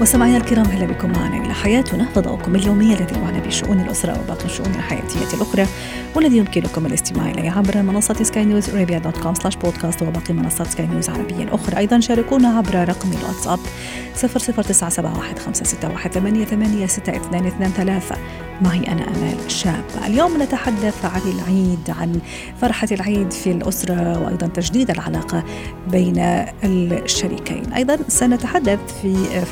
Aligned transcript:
مستمعينا 0.00 0.36
الكرام 0.36 0.66
أهلا 0.66 0.86
بكم 0.86 1.12
معنا 1.12 1.44
إلى 1.44 1.54
حياتنا. 1.54 2.08
فضاؤكم 2.14 2.56
اليومي 2.56 2.94
الذي 2.94 3.20
يعنى 3.20 3.40
بشؤون 3.40 3.80
الأسرة 3.80 4.20
وباقي 4.20 4.44
الشؤون 4.44 4.74
الحياتية 4.74 5.34
الأخرى 5.34 5.66
والذي 6.14 6.36
يمكنكم 6.36 6.86
الاستماع 6.86 7.30
إليه 7.30 7.50
عبر 7.50 7.82
منصة 7.82 8.22
سكاي 8.22 8.44
نيوز 8.44 8.70
ارابيا 8.70 8.98
dot 8.98 9.18
com 9.18 9.34
slash 9.34 9.56
podcast 9.56 10.02
وباقي 10.02 10.34
منصات 10.34 10.66
سكاي 10.66 10.86
نيوز 10.86 11.08
العربية 11.08 11.44
الأخرى. 11.44 11.78
أيضا 11.78 12.00
شاركونا 12.00 12.48
عبر 12.48 12.88
رقم 12.88 13.10
الواتساب 13.12 13.58
00971 14.14 15.90
معي 18.62 18.88
أنا 18.88 19.08
أمال 19.08 19.50
شاب. 19.50 19.84
اليوم 20.06 20.42
نتحدث 20.42 21.04
عن 21.04 21.20
العيد 21.20 21.90
عن 22.00 22.20
فرحة 22.60 22.88
العيد 22.92 23.32
في 23.32 23.50
الأسرة 23.50 24.24
وأيضا 24.24 24.46
تجديد 24.46 24.90
العلاقة 24.90 25.44
بين 25.90 26.18
الشريكين. 26.64 27.72
أيضا 27.72 27.98
سنتحدث 28.08 28.78
في 29.02 29.42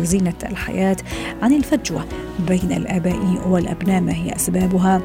زينة 0.00 0.34
الحياة 0.42 0.96
عن 1.42 1.52
الفجوة 1.52 2.04
بين 2.48 2.72
الآباء 2.72 3.48
والأبناء 3.48 4.00
ما 4.00 4.12
هي 4.12 4.36
أسبابها؟ 4.36 5.02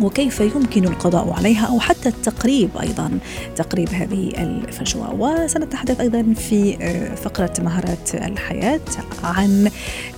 وكيف 0.00 0.40
يمكن 0.40 0.84
القضاء 0.84 1.32
عليها؟ 1.32 1.66
أو 1.66 1.80
حتى 1.80 2.08
التقريب 2.08 2.70
أيضا 2.82 3.18
تقريب 3.56 3.88
هذه 3.88 4.28
الفجوة. 4.38 5.14
وسنتحدث 5.14 6.00
أيضا 6.00 6.34
في 6.34 6.76
آه، 6.80 7.14
فقرة 7.14 7.52
مهارات 7.58 8.14
الحياة 8.14 8.80
عن 9.24 9.70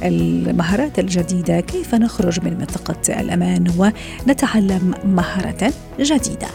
المهارات 0.02 0.98
الجديدة. 0.98 1.60
كيف 1.60 1.94
نخرج 1.94 2.44
من 2.44 2.58
منطقة 2.58 3.20
الأمان 3.20 3.92
ونتعلم 4.26 4.94
مهارة 5.04 5.72
جديدة؟ 6.00 6.48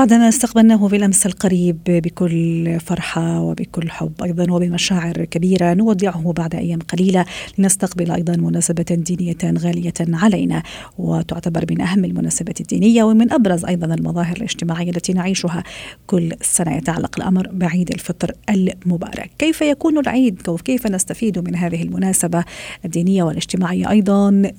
بعدما 0.00 0.28
استقبلناه 0.28 0.88
بالامس 0.88 1.26
القريب 1.26 1.78
بكل 1.86 2.80
فرحة 2.80 3.40
وبكل 3.40 3.90
حب. 3.90 4.12
أيضا 4.22 4.52
وبمشاعر 4.52 5.24
كبيرة 5.24 5.74
نودعه 5.74 6.32
بعد 6.32 6.54
أيام 6.54 6.78
قليلة 6.78 7.24
لنستقبل 7.58 8.10
أيضا 8.10 8.36
مناسبة 8.36 8.82
دينية 8.82 9.36
غالية 9.44 9.92
علينا 10.00 10.62
وتعتبر 10.98 11.64
من 11.70 11.80
أهم 11.80 12.04
المناسبات 12.04 12.60
الدينية 12.60 13.04
ومن 13.04 13.32
أبرز 13.32 13.64
أيضا 13.64 13.94
المظاهر 13.94 14.36
الاجتماعية 14.36 14.90
التي 14.90 15.12
نعيشها 15.12 15.62
كل 16.06 16.32
سنة. 16.42 16.76
يتعلق 16.76 17.16
الأمر 17.18 17.48
بعيد 17.52 17.90
الفطر 17.90 18.32
المبارك. 18.50 19.30
كيف 19.38 19.60
يكون 19.60 19.98
العيد؟ 19.98 20.48
وكيف 20.48 20.86
نستفيد 20.86 21.38
من 21.38 21.56
هذه 21.56 21.82
المناسبة 21.82 22.44
الدينية 22.84 23.22
والاجتماعية؟ 23.22 23.90
أيضا 23.90 24.52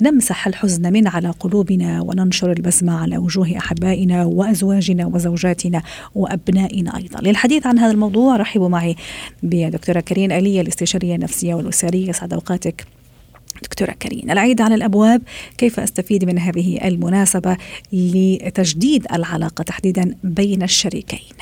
لنمسح 0.00 0.46
الحزن 0.46 0.92
من 0.92 1.06
على 1.06 1.30
قلوبنا 1.30 2.00
وننشر 2.00 2.52
البسمة 2.52 2.92
على 3.00 3.18
وجوه 3.18 3.58
أحبائنا 3.58 4.24
وأزواجنا 4.54 5.06
وزوجاتنا 5.06 5.82
وأبنائنا 6.14 6.96
أيضا. 6.96 7.20
للحديث 7.20 7.66
عن 7.66 7.78
هذا 7.78 7.92
الموضوع 7.92 8.36
رحبوا 8.36 8.68
معي 8.68 8.96
بدكتورة 9.42 10.00
كريم 10.00 10.32
آلية 10.32 10.60
الاستشارية 10.60 11.14
النفسية 11.14 11.54
والأسرية. 11.54 12.12
سعد 12.12 12.32
أوقاتك 12.32 12.86
دكتورة 13.62 13.90
كريم 13.90 14.30
العيد 14.30 14.60
على 14.60 14.74
الأبواب 14.74 15.22
كيف 15.58 15.80
أستفيد 15.80 16.24
من 16.24 16.38
هذه 16.38 16.88
المناسبة 16.88 17.56
لتجديد 17.92 19.06
العلاقة 19.12 19.62
تحديدا 19.62 20.14
بين 20.24 20.62
الشريكين؟ 20.62 21.36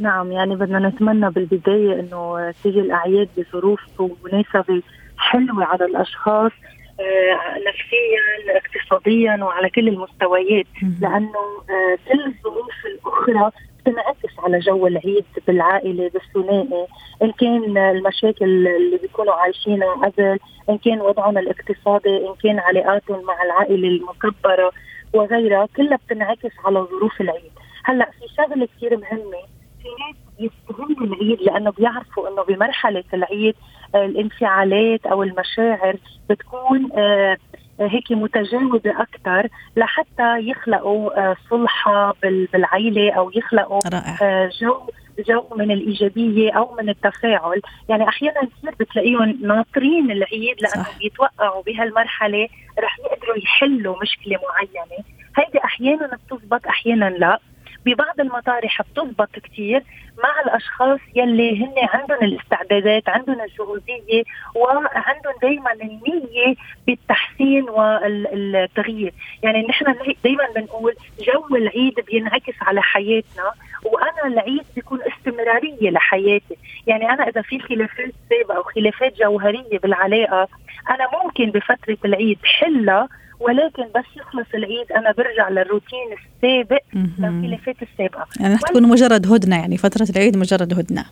نعم 0.00 0.32
يعني 0.32 0.56
بدنا 0.56 0.88
نتمنى 0.88 1.30
بالبداية 1.30 2.00
أنه 2.00 2.54
تيجي 2.62 2.80
الأعياد 2.80 3.28
بظروف 3.36 3.80
ومناسبة 3.98 4.82
حلوة 5.18 5.64
على 5.64 5.84
الأشخاص 5.84 6.52
آه، 7.00 7.58
نفسيا 7.68 8.22
اقتصاديا 8.56 8.93
وعلى 9.42 9.70
كل 9.70 9.88
المستويات 9.88 10.66
لأنه 11.00 11.38
آه، 11.70 11.98
كل 12.08 12.20
الظروف 12.26 12.86
الأخرى 12.86 13.50
بتنعكس 13.80 14.38
على 14.38 14.58
جو 14.58 14.86
العيد 14.86 15.24
بالعائلة 15.46 16.10
بالثنائي. 16.14 16.86
إن 17.22 17.32
كان 17.32 17.78
المشاكل 17.78 18.44
اللي 18.68 18.98
بيكونوا 19.02 19.34
عايشينها 19.34 19.94
قبل 19.94 20.38
إن 20.70 20.78
كان 20.78 21.00
وضعهم 21.00 21.38
الاقتصادي 21.38 22.16
إن 22.16 22.34
كان 22.42 22.58
علاقاتهم 22.58 23.24
مع 23.24 23.42
العائلة 23.42 23.88
المكبرة 23.88 24.72
وغيرها 25.12 25.68
كلها 25.76 25.96
بتنعكس 26.06 26.52
على 26.64 26.78
ظروف 26.78 27.20
العيد. 27.20 27.52
هلأ 27.84 28.10
في 28.10 28.34
شغلة 28.36 28.68
كثير 28.76 28.96
مهمة 28.96 29.40
في 29.82 29.88
ناس 30.00 30.16
يستغلوا 30.38 31.06
العيد 31.06 31.42
لأنه 31.42 31.70
بيعرفوا 31.70 32.28
إنه 32.28 32.42
بمرحلة 32.42 33.04
العيد 33.14 33.54
الانفعالات 33.94 35.06
أو 35.06 35.22
المشاعر 35.22 35.96
بتكون 36.30 36.88
آه، 36.92 37.36
هيك 37.80 38.12
متجاوبه 38.12 39.02
أكثر 39.02 39.48
لحتى 39.76 40.38
يخلقوا 40.38 41.18
آه، 41.30 41.36
صلحة 41.50 42.14
بالعيلة 42.22 43.12
أو 43.12 43.30
يخلقوا 43.34 43.80
رائع. 43.92 44.18
آه، 44.22 44.50
جو 44.60 44.80
جو 45.28 45.44
من 45.56 45.70
الإيجابية 45.70 46.52
أو 46.52 46.74
من 46.74 46.88
التفاعل، 46.88 47.60
يعني 47.88 48.08
أحيانا 48.08 48.40
كثير 48.40 48.74
بتلاقيهم 48.80 49.38
ناطرين 49.42 50.10
العيد 50.10 50.56
لأنه 50.60 50.84
صح. 50.84 50.98
بيتوقعوا 50.98 51.62
بهالمرحلة 51.62 52.48
رح 52.78 52.98
يقدروا 52.98 53.36
يحلوا 53.36 53.96
مشكلة 54.02 54.38
معينة، 54.48 55.04
هيدي 55.36 55.64
أحيانا 55.64 56.18
بتزبط 56.30 56.66
أحيانا 56.66 57.04
لا، 57.10 57.38
ببعض 57.86 58.20
المطارح 58.20 58.82
بتضبط 58.82 59.28
كثير 59.38 59.82
مع 60.22 60.40
الأشخاص 60.46 61.00
يلي 61.16 61.64
هن 61.64 61.74
عندهم 61.78 62.18
الاستعدادات 62.22 63.08
عندهم 63.08 63.40
الجهوزيه 63.40 64.22
وعندهم 64.54 65.34
دائما 65.42 65.72
النية 65.72 66.54
بالتحسين 66.86 67.70
والتغيير. 67.70 69.12
يعني 69.42 69.66
نحن 69.68 69.84
دائما 70.24 70.48
بنقول 70.56 70.94
جو 71.20 71.56
العيد 71.56 71.94
بينعكس 72.06 72.54
على 72.62 72.82
حياتنا. 72.82 73.52
وأنا 73.84 74.26
العيد 74.26 74.64
بيكون 74.74 74.98
استمرارية 75.02 75.90
لحياتي. 75.90 76.56
يعني 76.86 77.10
أنا 77.10 77.28
إذا 77.28 77.42
في 77.42 77.58
خلافات 77.58 78.12
سابقة 78.30 78.56
أو 78.56 78.62
خلافات 78.62 79.16
جوهرية 79.18 79.78
بالعلاقة 79.82 80.48
أنا 80.90 81.24
ممكن 81.24 81.50
بفترة 81.50 81.98
العيد 82.04 82.38
حلها 82.44 83.08
ولكن 83.40 83.82
بس 83.94 84.04
يخلص 84.16 84.46
العيد 84.54 84.92
أنا 84.92 85.12
برجع 85.12 85.48
للروتين 85.48 86.08
السابق 86.12 86.82
للخلافات 86.94 87.76
السابقة. 87.82 88.26
يعني 88.40 88.54
رح 88.54 88.60
تكون 88.60 88.82
مجرد 88.88 89.32
هدنة 89.32 89.60
يعني 89.60 89.76
فترة 89.76 90.06
العيد 90.16 90.36
مجرد 90.36 90.78
هدنة. 90.78 91.04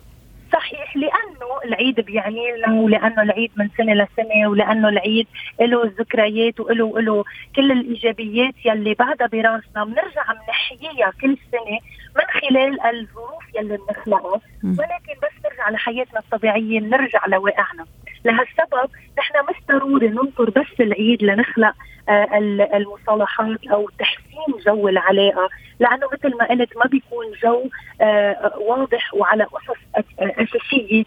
صحيح 0.53 0.97
لأنه 0.97 1.49
العيد 1.65 1.99
بيعني 1.99 2.57
لنا 2.57 2.81
ولأنه 2.81 3.21
العيد 3.21 3.51
من 3.55 3.69
سنة 3.77 3.93
لسنة 3.93 4.49
ولأنه 4.49 4.89
العيد 4.89 5.27
له 5.61 5.91
ذكريات 5.99 6.59
وله 6.59 7.01
له 7.01 7.23
كل 7.55 7.71
الإيجابيات 7.71 8.53
يلي 8.65 8.93
بعدها 8.93 9.27
براسنا. 9.27 9.83
بنرجع 9.85 10.23
بنحييها 10.47 11.11
كل 11.21 11.37
سنة 11.51 11.79
من 12.15 12.41
خلال 12.41 12.81
الظروف 12.81 13.43
يلي 13.55 13.77
بنخلقها 13.77 14.41
ولكن 14.63 15.13
بس 15.23 15.45
نرجع 15.45 15.69
لحياتنا 15.69 16.19
الطبيعية 16.19 16.79
نرجع 16.79 17.25
لواقعنا. 17.27 17.85
لهالسبب 18.25 18.89
نحن 19.17 19.33
مش 19.49 19.55
ضروري 19.67 20.07
ننطر 20.07 20.49
بس 20.49 20.79
العيد 20.79 21.23
لنخلق 21.23 21.73
آه، 22.09 22.37
المصالحات 22.73 23.67
أو 23.67 23.89
تحسين 23.99 24.63
جو 24.65 24.87
العلاقة. 24.87 25.49
لأنه 25.79 26.07
مثل 26.13 26.37
ما 26.37 26.45
قلت 26.45 26.77
ما 26.77 26.85
بيكون 26.85 27.25
جو 27.43 27.69
آه، 28.01 28.53
واضح 28.57 29.13
وعلى 29.13 29.43
اسس 29.43 30.05
أساسية 30.19 31.03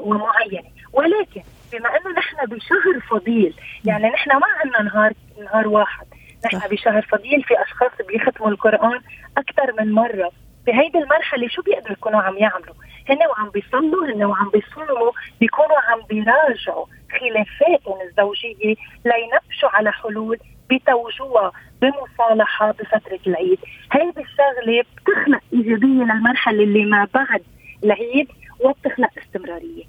ومعينة. 0.00 0.68
ولكن 0.92 1.42
بما 1.72 1.88
إنه 1.88 2.10
نحن 2.18 2.46
بشهر 2.46 3.00
فضيل 3.10 3.54
يعني 3.84 4.08
نحن 4.08 4.30
ما 4.30 4.46
عندنا 4.64 4.82
نهار 4.82 5.12
نهار 5.44 5.68
واحد. 5.68 6.06
نحن 6.44 6.68
بشهر 6.68 7.02
فضيل 7.02 7.42
في 7.42 7.62
أشخاص 7.62 7.90
بيختموا 8.08 8.48
القرآن 8.48 9.00
أكثر 9.38 9.72
من 9.78 9.92
مرة. 9.92 10.30
بهيدي 10.66 10.98
المرحلة 10.98 11.48
شو 11.48 11.62
بيقدروا 11.62 11.92
يكونوا 11.92 12.20
عم 12.22 12.36
يعملوا؟ 12.38 12.74
هن 13.08 13.18
وعم 13.30 13.50
بيصلوا 13.50 14.06
هن 14.06 14.24
وعم 14.24 14.50
بيصوموا 14.50 15.12
بيكونوا 15.40 15.78
عم 15.78 16.00
بيراجعوا 16.08 16.86
خلافاتهم 17.20 18.00
الزوجية 18.08 18.74
لينبشوا 19.04 19.68
على 19.72 19.92
حلول 19.92 20.38
بتوجوها 20.70 21.52
بمصالحة 21.82 22.70
بفترة 22.70 23.18
العيد، 23.26 23.58
هيدي 23.92 24.20
الشغلة 24.20 24.82
بتخلق 24.96 25.40
إيجابية 25.52 25.86
للمرحلة 25.86 26.64
اللي 26.64 26.84
ما 26.84 27.08
بعد 27.14 27.42
العيد 27.84 28.28
وبتخلق 28.60 29.10
استمرارية. 29.18 29.84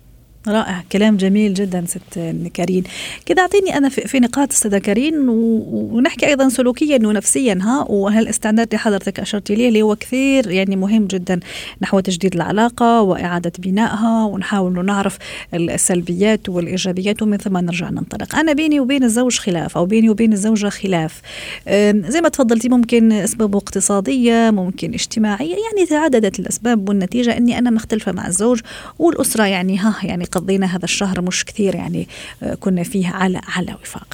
رائع 0.48 0.84
كلام 0.92 1.18
جميل 1.18 1.54
جدا 1.54 1.86
ست 1.88 2.36
كارين. 2.54 2.84
كده 3.26 3.42
أعطيني 3.42 3.78
أنا 3.78 3.90
في 3.90 4.20
نقاط 4.20 4.52
أستاذة 4.52 4.78
كارين 4.78 5.30
ونحكي 5.30 6.28
أيضا 6.28 6.50
سلوكيا 6.50 7.00
ونفسيا 7.08 7.60
ها؟ 7.62 7.86
وهالاستعداد 7.90 8.68
اللي 8.68 8.78
حضرتك 8.78 9.20
اشرتي 9.20 9.56
ليه 9.56 9.68
اللي 9.68 9.82
هو 9.82 9.96
كثير 9.96 10.52
يعني 10.52 10.76
مهم 10.76 11.06
جدا 11.06 11.40
نحو 11.82 12.00
تجديد 12.00 12.36
العلاقة 12.36 13.02
وإعادة 13.02 13.52
بنائها 13.60 14.26
ونحاول 14.26 14.86
نعرف 14.86 15.18
السلبيات 15.54 16.50
والإيجابيات 16.50 17.22
ومن 17.22 17.38
ثم 17.38 17.58
نرجع 17.58 17.90
ننطلق. 17.90 18.36
أنا 18.36 18.54
بيني 18.54 18.80
وبين 18.80 19.04
الزوج 19.04 19.38
خلاف 19.38 19.78
أو 19.78 19.86
بيني 19.86 20.10
وبين 20.10 20.34
الزوجة 20.34 20.70
خلاف. 20.70 21.22
زي 22.08 22.22
ما 22.22 22.30
تفضلتي 22.30 22.70
ممكن 22.70 23.12
أسباب 23.12 23.56
اقتصادية 23.56 24.52
ممكن 24.52 24.94
اجتماعية 24.94 25.56
يعني 25.56 25.88
تعددت 25.90 26.40
الأسباب 26.40 26.90
والنتيجة 26.90 27.38
إني 27.38 27.58
أنا 27.58 27.70
مختلفة 27.70 28.12
مع 28.12 28.28
الزوج 28.28 28.60
والأسرة 29.00 29.44
يعني 29.44 29.78
ها؟ 29.78 29.96
يعني 30.04 30.26
قضينا 30.40 30.66
هذا 30.66 30.84
الشهر 30.84 31.22
مش 31.22 31.46
كثير 31.46 31.76
يعني 31.76 32.08
آه، 32.44 32.54
كنا 32.54 32.84
فيه 32.84 33.08
على 33.08 33.42
على 33.58 33.76
وفاق. 33.82 34.14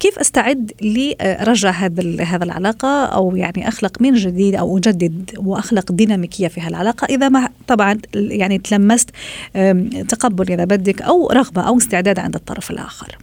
كيف 0.00 0.18
أستعد 0.18 0.72
لرجع 0.82 1.70
هذا 1.70 2.22
هذا 2.24 2.44
العلاقة؟ 2.44 3.06
أو 3.06 3.36
يعني 3.36 3.68
أخلق 3.68 4.02
من 4.02 4.14
جديد 4.14 4.54
أو 4.54 4.78
أجدد 4.78 5.30
وأخلق 5.38 5.92
ديناميكية 5.92 6.48
في 6.48 6.60
هالعلاقة؟ 6.60 7.04
إذا 7.04 7.28
ما 7.28 7.48
طبعا 7.66 7.98
يعني 8.14 8.58
تلمست 8.58 9.10
تقبل 10.08 10.52
إذا 10.52 10.64
بدك 10.64 11.02
أو 11.02 11.30
رغبة 11.30 11.62
أو 11.62 11.76
استعداد 11.76 12.18
عند 12.18 12.34
الطرف 12.34 12.70
الآخر. 12.70 13.18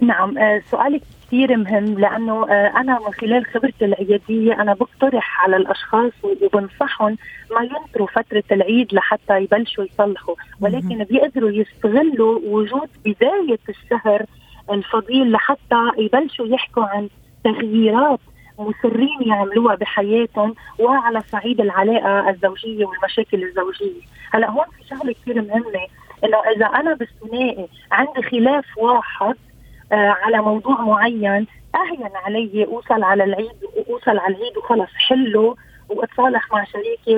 نعم 0.00 0.38
آه، 0.38 0.62
سؤالك 0.70 1.02
كثير 1.26 1.56
مهم 1.56 1.98
لأنه 1.98 2.50
آه، 2.50 2.72
أنا 2.76 2.98
من 3.06 3.12
خلال 3.12 3.46
خبرتي 3.46 3.84
العيادية 3.84 4.52
أنا 4.62 4.74
بقترح 4.74 5.44
على 5.44 5.56
الأشخاص 5.56 6.12
وبنصحهم 6.42 7.16
ما 7.50 7.62
ينطروا 7.62 8.06
فترة 8.06 8.44
العيد 8.52 8.94
لحتى 8.94 9.42
يبلشوا 9.42 9.84
يصلحوا. 9.84 10.34
ولكن 10.60 11.04
بيقدروا 11.04 11.50
يستغلوا 11.50 12.40
وجود 12.44 12.88
بداية 13.04 13.58
الشهر 13.68 14.26
الفضيل 14.70 15.32
لحتى 15.32 15.90
يبلشوا 15.98 16.46
يحكوا 16.46 16.84
عن 16.84 17.08
تغييرات 17.44 18.20
مصرين 18.58 19.18
يعملوها 19.26 19.74
بحياتهم 19.74 20.54
وعلى 20.78 21.20
صعيد 21.32 21.60
العلاقة 21.60 22.30
الزوجية 22.30 22.84
والمشاكل 22.84 23.42
الزوجية، 23.44 24.02
هلأ 24.34 24.50
هون 24.50 24.64
في 24.78 24.88
شغلة 24.88 25.12
كثير 25.12 25.42
مهمة 25.42 25.86
إنه 26.24 26.38
إذا 26.56 26.66
أنا 26.66 26.94
بالثنائي 26.94 27.68
عندي 27.92 28.22
خلاف 28.22 28.78
واحد 28.78 29.34
على 29.96 30.38
موضوع 30.42 30.80
معين 30.80 31.46
أهين 31.74 32.10
علي 32.26 32.64
أوصل 32.64 33.02
على 33.02 33.24
العيد 33.24 33.50
أوصل 33.90 34.18
على 34.18 34.36
العيد 34.36 34.56
وخلص 34.58 34.90
حله 35.08 35.56
وأتصالح 35.88 36.52
مع 36.52 36.64
شريكي 36.64 37.16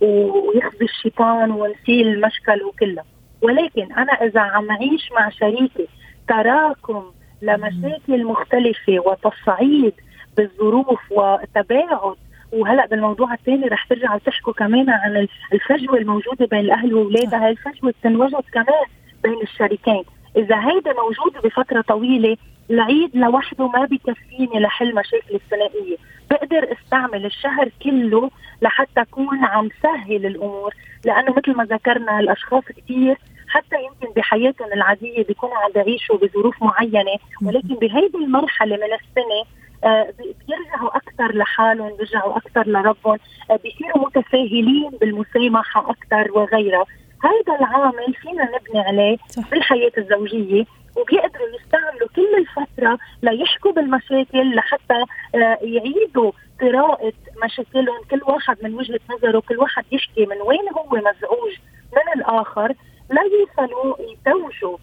ويخزي 0.00 0.84
الشيطان 0.84 1.50
ونسيل 1.50 2.08
المشكل 2.08 2.62
وكله. 2.62 3.02
ولكن 3.42 3.92
أنا 3.92 4.12
إذا 4.12 4.40
عم 4.40 4.70
أعيش 4.70 5.12
مع 5.12 5.28
شريكي 5.28 5.88
تراكم 6.28 7.02
لمشاكل 7.42 8.24
مختلفة 8.24 8.98
وتصعيد 9.06 9.92
بالظروف 10.36 11.00
وتباعد 11.10 12.16
وهلأ 12.52 12.86
بالموضوع 12.86 13.34
الثاني 13.34 13.68
رح 13.68 13.84
ترجعوا 13.84 14.18
تحكوا 14.18 14.52
كمان 14.52 14.90
عن 14.90 15.26
الفجوة 15.52 15.98
الموجودة 15.98 16.46
بين 16.46 16.60
الأهل 16.60 16.94
وأولادها 16.94 17.44
هاي 17.46 17.50
الفجوة 17.50 17.94
بتنوجد 18.00 18.44
كمان 18.52 18.84
بين 19.22 19.42
الشريكين. 19.42 20.04
إذا 20.36 20.56
هيدا 20.68 20.92
موجود 20.92 21.42
بفترة 21.44 21.80
طويلة 21.80 22.36
العيد 22.70 23.16
لوحده 23.16 23.68
ما 23.68 23.84
بكفيني 23.84 24.60
لحل 24.60 24.94
مشاكل 24.94 25.34
الثنائية. 25.34 25.96
بقدر 26.30 26.72
أستعمل 26.72 27.26
الشهر 27.26 27.68
كله 27.82 28.30
لحتى 28.62 29.00
أكون 29.00 29.44
عم 29.44 29.68
سهل 29.82 30.26
الأمور 30.26 30.74
لأنه 31.04 31.34
مثل 31.36 31.56
ما 31.56 31.64
ذكرنا 31.64 32.20
الأشخاص 32.20 32.64
كثير 32.64 33.18
حتى 33.48 33.76
يمكن 33.84 34.14
بحياتهم 34.16 34.72
العادية 34.72 35.24
بيكونوا 35.24 35.56
عم 35.56 35.70
بيعيشوا 35.72 36.16
بظروف 36.16 36.62
معينة 36.62 37.16
ولكن 37.42 37.74
بهيدي 37.74 38.18
المرحلة 38.18 38.76
من 38.76 38.82
السنة 38.92 39.44
آه 39.84 40.12
بيرجعوا 40.18 40.96
أكثر 40.96 41.36
لحالهم 41.36 41.96
بيرجعوا 41.96 42.36
أكثر 42.36 42.68
لربهم 42.68 43.18
آه 43.50 43.56
بيصيروا 43.64 44.06
متساهلين 44.06 44.90
بالمسامحة 45.00 45.90
أكثر 45.90 46.32
وغيرها. 46.38 46.84
هذا 47.22 47.58
العامل 47.60 48.14
فينا 48.14 48.44
نبني 48.44 48.80
عليه 48.80 49.16
صح. 49.28 49.50
بالحياة 49.50 49.92
الزوجية 49.98 50.64
وبيقدروا 50.96 51.48
يستعملوا 51.60 52.08
كل 52.16 52.34
الفترة 52.38 52.98
ليحكوا 53.22 53.72
بالمشاكل 53.72 54.54
لحتى 54.54 55.04
آه، 55.34 55.58
يعيدوا 55.62 56.32
قراءة 56.60 57.12
مشاكلهم. 57.44 58.02
كل 58.10 58.20
واحد 58.22 58.56
من 58.62 58.74
وجهة 58.74 59.00
نظره 59.10 59.40
كل 59.40 59.58
واحد 59.58 59.84
يحكي 59.92 60.26
من 60.26 60.36
وين 60.46 60.68
هو 60.76 60.96
مزعوج 60.96 61.52
من 61.92 62.20
الآخر. 62.20 62.74
لا 63.10 63.22
يوصلوا 63.22 63.96
يتوجوا 64.00 64.78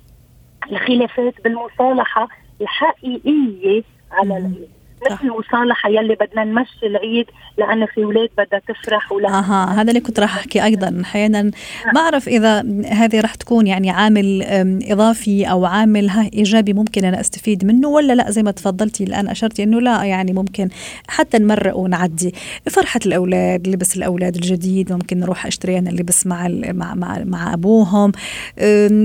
الخلافات 0.72 1.42
بالمصالحة 1.44 2.28
الحقيقية 2.62 3.84
على 4.12 4.38
العيد 4.38 4.79
مثل 5.06 5.24
المصالحة 5.24 5.90
يلي 5.90 6.16
بدنا 6.16 6.44
نمشي 6.44 6.86
العيد 6.86 7.26
لأنه 7.58 7.86
في 7.86 8.04
أولاد 8.04 8.30
بدها 8.38 8.62
تفرح 8.68 9.12
ولا 9.12 9.30
أها 9.30 9.82
هذا 9.82 9.90
اللي 9.90 10.00
كنت 10.00 10.20
راح 10.20 10.38
أحكي 10.38 10.64
أيضا. 10.64 11.02
أحيانا 11.02 11.42
نعم. 11.42 11.52
ما 11.94 12.02
أعرف 12.02 12.28
إذا 12.28 12.60
هذه 12.92 13.22
راح 13.22 13.36
تكون 13.36 13.68
يعني 13.68 13.90
عامل 13.90 14.44
إضافي 14.84 15.46
أو 15.46 15.66
عامل 15.66 16.10
ها 16.10 16.30
إيجابي 16.34 16.74
ممكن 16.74 17.06
أنا 17.06 17.20
أستفيد 17.20 17.66
منه 17.66 17.88
ولا 17.88 18.14
لا؟ 18.14 18.32
زي 18.32 18.44
ما 18.44 18.52
تفضلتي 18.52 19.04
الآن 19.04 19.28
اشرتي 19.28 19.64
إنه 19.64 19.82
لا 19.82 20.04
يعني 20.04 20.34
ممكن 20.34 20.70
حتى 21.08 21.38
نمرق 21.38 21.78
ونعدي. 21.78 22.34
فرحة 22.70 23.00
الأولاد 23.06 23.68
لبس 23.68 23.98
الأولاد 23.98 24.36
الجديد 24.36 24.94
ممكن 24.94 25.20
نروح 25.20 25.46
أشتري 25.46 25.80
أنا 25.80 25.90
اللبس 25.90 26.28
مع 26.28 26.48
مع 26.48 26.96
مع, 26.96 27.18
مع 27.26 27.54
أبوهم. 27.54 28.12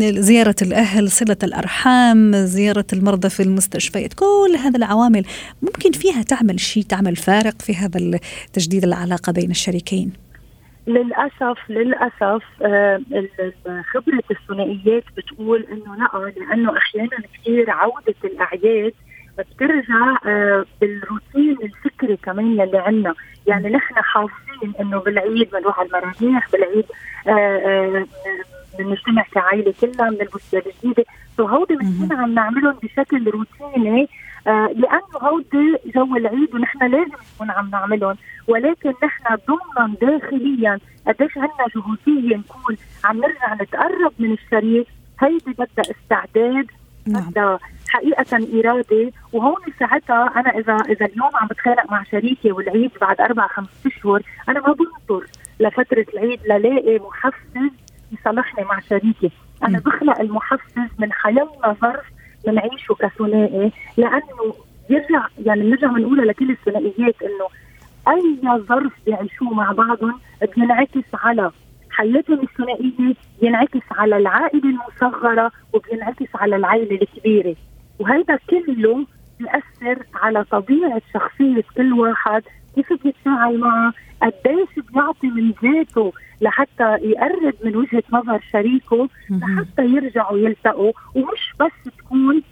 زيارة 0.02 0.56
الأهل 0.62 1.10
صلة 1.10 1.36
الأرحام 1.42 2.36
زيارة 2.36 2.86
المرضى 2.92 3.28
في 3.28 3.42
المستشفيات 3.42 4.14
كل 4.14 4.56
هذه 4.64 4.76
العوامل 4.76 5.24
ممكن 5.62 5.83
ممكن 5.84 5.98
فيها 5.98 6.22
تعمل 6.22 6.60
شيء 6.60 6.82
تعمل 6.82 7.16
فارق 7.16 7.62
في 7.62 7.74
هذا 7.74 8.18
تجديد 8.52 8.84
العلاقة 8.84 9.32
بين 9.32 9.50
الشريكين؟ 9.50 10.12
للأسف 10.86 11.58
للأسف 11.68 12.42
آه، 12.62 13.00
خبرة 13.92 14.22
الثنائيات 14.30 15.04
بتقول 15.16 15.66
إنه 15.72 15.96
لا 15.96 16.32
لأنه 16.40 16.76
أحيانا 16.76 17.18
كثير 17.34 17.70
عودة 17.70 18.14
الأعياد 18.24 18.92
بترجع 19.38 20.16
آه، 20.26 20.64
بالروتين 20.80 21.56
الفكري 21.62 22.16
كمان 22.16 22.52
يلي 22.60 22.78
عندنا 22.78 23.14
يعني 23.46 23.68
نحن 23.68 23.94
حافظين 23.94 24.72
إنه 24.80 24.98
بالعيد 24.98 25.50
بنروح 25.50 25.78
على 25.78 25.88
المراجيح 25.88 26.50
بالعيد 26.52 26.84
آه، 27.28 28.06
بنجتمع 28.78 29.24
كعائلة 29.32 29.74
كلها 29.80 30.10
بنلبس 30.10 30.54
جديده 30.54 31.04
so 31.36 31.46
هودي 31.46 31.74
بنكون 31.76 32.16
عم 32.16 32.34
نعملهم 32.34 32.76
بشكل 32.82 33.30
روتيني 33.30 34.08
لأنه 34.46 35.18
هودي 35.22 35.76
جو 35.94 36.16
العيد 36.16 36.54
ونحن 36.54 36.78
لازم 36.78 37.16
نكون 37.34 37.50
عم 37.50 37.70
نعملهم. 37.70 38.16
ولكن 38.48 38.94
نحن 39.04 39.36
ضمنا 39.48 39.94
داخليا. 40.00 40.78
قديش 41.06 41.38
عندنا 41.38 41.66
جهوزيه 41.76 42.36
نكون 42.36 42.76
عم 43.04 43.16
نرجع 43.16 43.54
نتقرب 43.54 44.12
من 44.18 44.32
الشريك. 44.32 44.86
هيدي 45.20 45.52
بدها 45.52 45.84
استعداد 45.90 46.66
نعم. 47.06 47.30
بدها 47.30 47.58
حقيقة 47.88 48.60
إرادة. 48.60 49.12
وهون 49.32 49.62
ساعتها 49.78 50.32
أنا 50.36 50.58
إذا 50.58 50.76
إذا 50.76 51.06
اليوم 51.06 51.30
عم 51.34 51.46
بتخانق 51.46 51.90
مع 51.90 52.02
شريكي 52.02 52.52
والعيد 52.52 52.90
بعد 53.00 53.20
أربع 53.20 53.46
خمس 53.46 53.86
أشهر 53.86 54.22
أنا 54.48 54.60
ما 54.60 54.74
بنطر 54.74 55.26
لفترة 55.60 56.06
العيد 56.14 56.40
للاقي 56.44 56.98
محفز 56.98 57.70
يصالحني 58.12 58.64
مع 58.64 58.80
شريكي. 58.80 59.30
أنا 59.62 59.78
بخلق 59.78 60.20
المحفز 60.20 60.90
من 60.98 61.12
حيالله 61.12 61.76
ظرف 61.82 62.04
بنعيشه 62.46 62.94
كثنائي 62.94 63.72
لأنه 63.96 64.54
يرجع 64.90 65.26
يعني 65.44 65.62
بنرجع 65.62 65.88
بنقولها 65.88 66.24
لكل 66.24 66.50
الثنائيات 66.50 67.14
إنه 67.22 67.48
أي 68.08 68.38
ظرف 68.68 68.92
بيعيشوه 69.06 69.54
مع 69.54 69.72
بعضهم 69.72 70.20
بينعكس 70.56 71.04
على 71.14 71.50
حياتهم 71.90 72.40
الثنائية 72.42 73.14
بينعكس 73.40 73.80
على 73.90 74.16
العائلة 74.16 74.62
المصغرة 74.64 75.52
وبينعكس 75.72 76.26
على 76.34 76.56
العائلة 76.56 76.98
الكبيرة. 77.02 77.56
وهذا 77.98 78.38
كله 78.50 79.06
بيأثر 79.38 80.06
على 80.14 80.44
طبيعة 80.44 81.02
شخصية 81.14 81.62
كل 81.76 81.92
واحد. 81.92 82.42
كيف 82.74 82.92
بيتفاعل 83.04 83.58
معه؟ 83.58 83.92
قديش 84.22 84.86
بيعطي 84.92 85.26
من 85.26 85.52
ذاته 85.62 86.12
لحتى 86.40 86.96
يقرب 87.02 87.54
من 87.64 87.76
وجهة 87.76 88.02
نظر 88.12 88.40
شريكه 88.52 89.08
لحتى 89.30 89.82
يرجعوا 89.82 90.38
يلتقوا 90.38 90.92
ومش 91.14 91.52
بس 91.60 91.92
تكون 91.98 92.42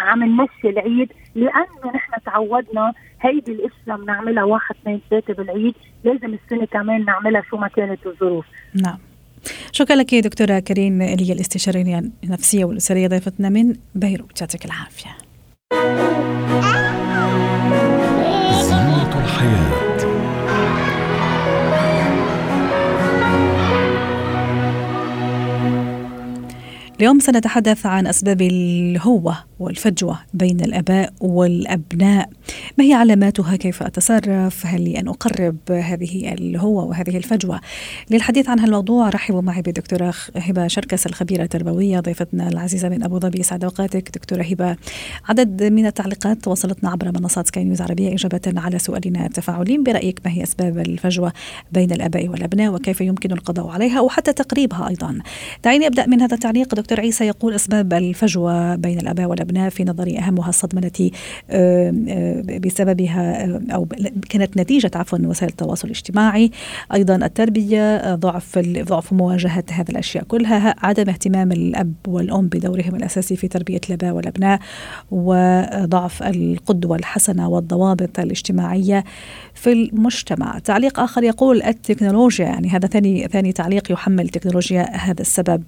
عم 0.00 0.24
نمشي 0.24 0.68
العيد 0.68 1.12
لأنه 1.34 1.94
نحن 1.94 2.12
تعودنا 2.26 2.92
هيدي 3.20 3.52
الاشياء 3.52 3.96
بنعملها 3.96 4.44
واحد 4.44 4.74
اثنين 4.82 5.00
ثلاثة 5.10 5.34
بالعيد. 5.34 5.74
لازم 6.04 6.34
السنة 6.44 6.64
كمان 6.64 7.04
نعملها 7.04 7.42
شو 7.50 7.56
ما 7.56 7.68
كانت 7.68 8.06
الظروف. 8.06 8.46
نعم. 8.74 8.98
شكرا 9.72 9.96
لك 9.96 10.14
دكتورة 10.14 10.58
كريم 10.58 11.02
اللي 11.02 11.32
الاستشارية 11.32 12.02
النفسية 12.24 12.64
والأسرية 12.64 13.08
ضيفتنا 13.08 13.48
من 13.48 13.74
بيروت. 13.94 14.40
يعطيك 14.40 14.64
العافية. 14.64 15.10
زينة 15.72 16.81
اليوم 27.02 27.18
سنتحدث 27.18 27.86
عن 27.86 28.06
أسباب 28.06 28.42
الهوة 28.42 29.38
والفجوة 29.58 30.18
بين 30.34 30.60
الآباء 30.60 31.12
والأبناء. 31.20 32.30
ما 32.78 32.84
هي 32.84 32.94
علاماتها؟ 32.94 33.56
كيف 33.56 33.82
أتصرف؟ 33.82 34.66
هل 34.66 34.88
أن 34.88 35.08
أقرب 35.08 35.56
هذه 35.70 36.32
الهوة 36.32 36.84
وهذه 36.84 37.16
الفجوة؟ 37.16 37.60
للحديث 38.10 38.48
عن 38.48 38.60
هالموضوع 38.60 39.08
رحبوا 39.08 39.40
معي 39.40 39.62
بالدكتورة 39.62 40.14
هبة 40.36 40.66
شركس 40.66 41.06
الخبيرة 41.06 41.42
التربوية 41.42 42.00
ضيفتنا 42.00 42.48
العزيزة 42.48 42.88
من 42.88 43.02
أبو 43.02 43.18
ظبي. 43.18 43.42
سعد 43.42 43.64
أوقاتك 43.64 44.10
دكتورة 44.14 44.42
هبة. 44.42 44.76
عدد 45.28 45.62
من 45.62 45.86
التعليقات 45.86 46.48
وصلتنا 46.48 46.90
عبر 46.90 47.20
منصات 47.20 47.46
سكاي 47.46 47.64
نيوز 47.64 47.80
عربية 47.80 48.14
إجابة 48.14 48.40
على 48.56 48.78
سؤالنا 48.78 49.26
التفاعلين. 49.26 49.82
برأيك 49.82 50.20
ما 50.24 50.30
هي 50.30 50.42
أسباب 50.42 50.78
الفجوة 50.78 51.32
بين 51.72 51.92
الآباء 51.92 52.28
والأبناء؟ 52.28 52.74
وكيف 52.74 53.00
يمكن 53.00 53.32
القضاء 53.32 53.68
عليها؟ 53.68 54.00
وحتى 54.00 54.32
تقريبها 54.32 54.88
أيضا. 54.88 55.18
دعيني 55.64 55.86
أبدأ 55.86 56.06
من 56.06 56.20
هذا 56.20 56.34
التعليق 56.34 56.74
دكتور 56.74 56.91
عيسى 57.00 57.24
يقول 57.24 57.54
أسباب 57.54 57.92
الفجوة 57.92 58.74
بين 58.74 58.98
الآباء 58.98 59.26
والأبناء 59.26 59.70
في 59.70 59.84
نظري 59.84 60.18
أهمها 60.18 60.48
الصدمة 60.48 60.82
التي 60.84 61.12
بسببها 62.66 63.58
أو 63.74 63.86
كانت 64.28 64.56
نتيجة 64.56 64.90
عفوا 64.94 65.18
وسائل 65.22 65.50
التواصل 65.50 65.86
الاجتماعي. 65.86 66.50
أيضا 66.94 67.16
التربية 67.16 68.14
ضعف 68.14 68.58
ضعف 68.58 69.12
مواجهة 69.12 69.64
هذه 69.70 69.90
الأشياء 69.90 70.24
كلها 70.24 70.74
عدم 70.78 71.08
اهتمام 71.08 71.52
الأب 71.52 71.94
والأم 72.08 72.46
بدورهم 72.48 72.94
الأساسي 72.94 73.36
في 73.36 73.48
تربية 73.48 73.80
الآباء 73.88 74.12
والأبناء 74.12 74.60
وضعف 75.10 76.22
القدوة 76.22 76.96
الحسنة 76.96 77.48
والضوابط 77.48 78.20
الاجتماعية 78.20 79.04
في 79.54 79.72
المجتمع. 79.72 80.58
تعليق 80.58 81.00
آخر 81.00 81.22
يقول 81.22 81.62
التكنولوجيا 81.62 82.46
يعني 82.46 82.68
هذا 82.68 82.88
ثاني 82.88 83.28
ثاني 83.28 83.52
تعليق 83.52 83.92
يحمل 83.92 84.24
التكنولوجيا 84.24 84.96
هذا 84.96 85.20
السبب. 85.20 85.62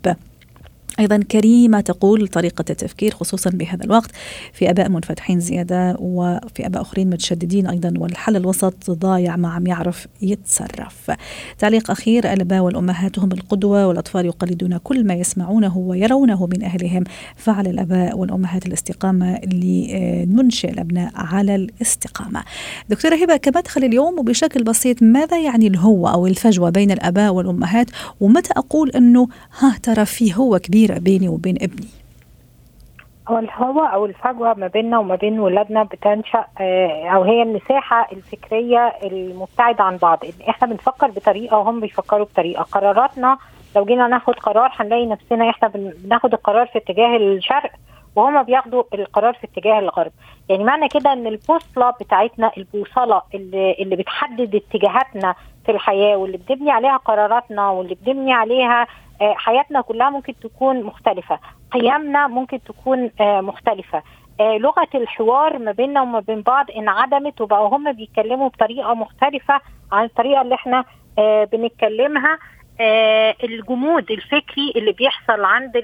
أيضا 1.00 1.16
كريمة 1.30 1.80
تقول 1.80 2.28
طريقة 2.28 2.64
التفكير 2.70 3.14
خصوصا 3.14 3.50
بهذا 3.50 3.84
الوقت. 3.84 4.10
في 4.52 4.70
أباء 4.70 4.88
منفتحين 4.88 5.40
زيادة 5.40 5.96
وفي 5.98 6.66
أباء 6.66 6.82
آخرين 6.82 7.10
متشددين 7.10 7.66
أيضا 7.66 7.94
والحل 7.98 8.36
الوسط 8.36 8.90
ضايع 8.90 9.36
ما 9.36 9.48
عم 9.48 9.66
يعرف 9.66 10.06
يتصرف. 10.22 11.10
تعليق 11.58 11.90
أخير 11.90 12.32
الآباء 12.32 12.60
والأمهات 12.60 13.18
هم 13.18 13.32
القدوة 13.32 13.86
والأطفال 13.86 14.26
يقلدون 14.26 14.76
كل 14.76 15.06
ما 15.06 15.14
يسمعونه 15.14 15.78
ويرونه 15.78 16.46
من 16.46 16.62
أهلهم. 16.62 17.04
فعل 17.36 17.66
الآباء 17.66 18.18
والأمهات 18.18 18.66
الاستقامة 18.66 19.40
لننشئ 19.40 20.70
الأبناء 20.70 21.10
على 21.14 21.54
الاستقامة. 21.54 22.42
دكتورة 22.88 23.14
هبة 23.14 23.36
كمدخل 23.36 23.84
اليوم 23.84 24.18
وبشكل 24.18 24.64
بسيط 24.64 25.02
ماذا 25.02 25.40
يعني 25.40 25.66
الهوة 25.66 26.12
أو 26.12 26.26
الفجوة 26.26 26.70
بين 26.70 26.90
الآباء 26.90 27.34
والأمهات؟ 27.34 27.90
ومتى 28.20 28.50
أقول 28.56 28.90
أنه 28.90 29.28
ها 29.58 29.78
ترى 29.82 30.04
في 30.04 30.34
هو 30.34 30.58
كبير؟ 30.58 30.83
كبيره 30.84 30.98
بيني 30.98 31.28
وبين 31.28 31.56
ابني؟ 31.62 31.86
هو 33.28 33.38
الهوى 33.38 33.88
أو 33.92 34.06
الفجوة 34.06 34.54
ما 34.54 34.66
بيننا 34.66 34.98
وما 34.98 35.14
بين 35.16 35.40
ولادنا 35.40 35.82
بتنشأ 35.82 36.44
آه، 36.60 37.08
أو 37.08 37.22
هي 37.22 37.42
المساحة 37.42 38.08
الفكرية 38.12 38.92
المبتعدة 39.02 39.84
عن 39.84 39.96
بعض. 39.96 40.24
إن 40.24 40.48
إحنا 40.48 40.68
بنفكر 40.68 41.10
بطريقة 41.10 41.58
وهم 41.58 41.80
بيفكروا 41.80 42.24
بطريقة. 42.24 42.62
قراراتنا 42.62 43.38
لو 43.76 43.84
جينا 43.84 44.08
ناخد 44.08 44.34
قرار 44.34 44.70
هنلاقي 44.76 45.06
نفسنا 45.06 45.50
إحنا 45.50 45.68
بناخد 46.04 46.32
القرار 46.34 46.66
في 46.66 46.78
اتجاه 46.78 47.16
الشرق 47.16 47.70
وهما 48.16 48.42
بياخدوا 48.42 48.82
القرار 48.94 49.34
في 49.34 49.46
اتجاه 49.46 49.78
الغرب. 49.78 50.12
يعني 50.48 50.64
معنى 50.64 50.88
كده 50.88 51.12
إن 51.12 51.26
البوصلة 51.26 51.90
بتاعتنا 51.90 52.50
البوصلة 52.56 53.22
اللي, 53.34 53.72
اللي 53.72 53.96
بتحدد 53.96 54.54
اتجاهاتنا 54.54 55.34
في 55.66 55.72
الحياة 55.72 56.16
واللي 56.16 56.38
بنبني 56.48 56.70
عليها 56.70 56.96
قراراتنا 56.96 57.70
واللي 57.70 57.96
بنبني 58.06 58.32
عليها 58.32 58.86
حياتنا 59.20 59.80
كلها 59.80 60.10
ممكن 60.10 60.34
تكون 60.42 60.82
مختلفة. 60.82 61.38
قيمنا 61.72 62.26
ممكن 62.26 62.60
تكون 62.62 63.10
آه، 63.20 63.40
مختلفة. 63.40 64.02
آه، 64.40 64.56
لغة 64.56 64.88
الحوار 64.94 65.58
ما 65.58 65.72
بيننا 65.72 66.02
وما 66.02 66.20
بين 66.20 66.42
بعض 66.42 66.70
انعدمت 66.70 67.40
وبقوا 67.40 67.76
هم 67.76 67.92
بيتكلموا 67.92 68.48
بطريقة 68.48 68.94
مختلفة 68.94 69.60
عن 69.92 70.04
الطريقة 70.04 70.42
اللي 70.42 70.54
إحنا 70.54 70.84
بنتكلمها. 71.52 72.38
الجمود 73.44 74.10
الفكري 74.10 74.72
اللي 74.76 74.92
بيحصل 74.92 75.44
عند 75.44 75.82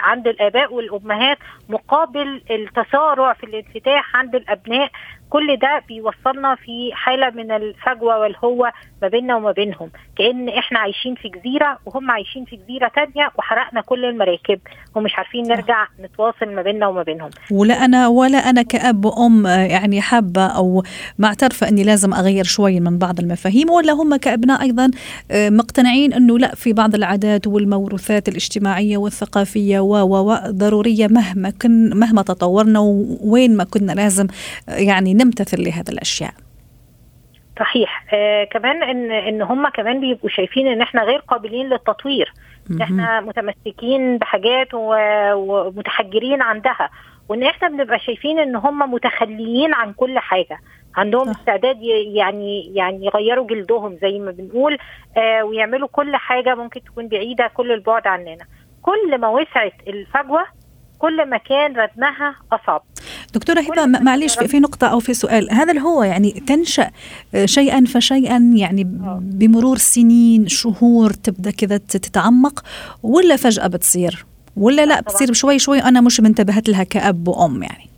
عند 0.00 0.28
الآباء 0.28 0.74
والأمهات 0.74 1.38
مقابل 1.68 2.42
التسارع 2.50 3.32
في 3.32 3.44
الانفتاح 3.44 4.16
عند 4.16 4.34
الأبناء. 4.34 4.90
كل 5.32 5.56
ده 5.56 5.82
بيوصلنا 5.88 6.54
في 6.54 6.90
حالة 6.92 7.30
من 7.30 7.50
الفجوة 7.52 8.18
والهوة 8.18 8.72
ما 9.02 9.08
بيننا 9.08 9.36
وما 9.36 9.52
بينهم. 9.52 9.90
كأن 10.18 10.48
إحنا 10.48 10.78
عايشين 10.78 11.14
في 11.14 11.28
جزيرة 11.28 11.78
وهم 11.86 12.10
عايشين 12.10 12.44
في 12.44 12.56
جزيرة 12.56 12.90
تانية 12.94 13.30
وحرقنا 13.38 13.80
كل 13.80 14.04
المراكب 14.04 14.58
ومش 14.94 15.14
عارفين 15.14 15.48
نرجع 15.48 15.86
نتواصل 16.00 16.54
ما 16.54 16.62
بيننا 16.62 16.86
وما 16.86 17.02
بينهم. 17.02 17.30
ولا 17.50 17.84
أنا 17.84 18.08
ولا 18.08 18.38
أنا 18.38 18.62
كأب 18.62 19.04
وام 19.04 19.46
يعني 19.46 20.00
حابة 20.00 20.46
أو 20.46 20.82
معترفة 21.18 21.68
إني 21.68 21.84
لازم 21.84 22.14
أغير 22.14 22.44
شوي 22.44 22.80
من 22.80 22.98
بعض 22.98 23.20
المفاهيم 23.20 23.70
ولا 23.70 23.92
هم 23.92 24.16
كأبناء 24.16 24.62
أيضا 24.62 24.90
آه، 25.30 25.50
مقتنعين 25.50 26.12
إنه 26.12 26.38
لأ 26.38 26.54
في 26.54 26.72
بعض 26.72 26.94
العادات 26.94 27.46
والموروثات 27.46 28.28
الاجتماعية 28.28 28.96
والثقافية 28.96 29.80
و 29.80 30.36
ضرورية 30.48 31.06
مهما 31.06 31.50
كن 31.50 31.98
مهما 31.98 32.22
تطورنا 32.22 32.80
وين 33.24 33.56
ما 33.56 33.64
كنا 33.64 33.92
لازم 33.92 34.26
يعني 34.68 35.21
نمتثل 35.24 35.64
لهذا 35.64 35.92
الأشياء. 35.92 36.32
صحيح. 37.60 38.04
آه 38.14 38.44
كمان 38.44 38.82
إن 38.82 39.10
إن 39.12 39.42
هم 39.42 39.68
كمان 39.68 40.00
بيبقوا 40.00 40.28
شايفين 40.30 40.66
إن 40.66 40.80
إحنا 40.82 41.02
غير 41.02 41.18
قابلين 41.18 41.68
للتطوير. 41.68 42.32
إحنا 42.82 43.20
متمسكين 43.20 44.18
بحاجات 44.18 44.68
ومتحجرين 44.74 46.42
عندها. 46.42 46.90
وإن 47.28 47.42
إحنا 47.42 47.68
بنبقى 47.68 47.98
شايفين 47.98 48.38
إن 48.38 48.56
هم 48.56 48.92
متخليين 48.92 49.74
عن 49.74 49.92
كل 49.92 50.18
حاجة. 50.18 50.58
عندهم 50.96 51.28
استعداد 51.28 51.82
يعني 52.14 52.74
يعني 52.74 53.06
يغيروا 53.06 53.46
جلدهم 53.46 53.98
زي 54.02 54.18
ما 54.18 54.30
بنقول 54.30 54.78
آه 55.16 55.44
ويعملوا 55.44 55.88
كل 55.92 56.16
حاجة 56.16 56.54
ممكن 56.54 56.84
تكون 56.84 57.08
بعيدة 57.08 57.50
كل 57.54 57.72
البعد 57.72 58.06
عننا. 58.06 58.46
كل 58.82 59.18
ما 59.18 59.28
وسعت 59.28 59.74
الفجوة 59.88 60.44
كل 60.98 61.28
ما 61.28 61.36
كان 61.36 61.76
ردمها 61.76 62.36
أصعب. 62.52 62.82
دكتورة 63.34 63.60
هبة 63.60 63.86
معلش 63.86 64.38
في 64.38 64.60
نقطة 64.60 64.86
أو 64.86 65.00
في 65.00 65.14
سؤال. 65.14 65.50
هذا 65.52 65.78
هو 65.80 66.02
يعني 66.02 66.30
تنشأ 66.30 66.90
شيئا 67.44 67.84
فشيئا 67.84 68.52
يعني 68.56 68.82
آه. 68.82 69.18
بمرور 69.22 69.76
سنين 69.76 70.48
شهور 70.48 71.10
تبدأ 71.10 71.50
كذا 71.50 71.76
تتعمق 71.76 72.64
ولا 73.02 73.36
فجأة 73.36 73.66
بتصير؟ 73.66 74.24
ولا 74.56 74.86
لا 74.86 75.00
بتصير 75.00 75.32
شوي 75.32 75.58
شوي 75.58 75.82
أنا 75.82 76.00
مش 76.00 76.20
منتبهت 76.20 76.68
لها 76.68 76.84
كأب 76.84 77.28
وأم 77.28 77.62
يعني. 77.62 77.88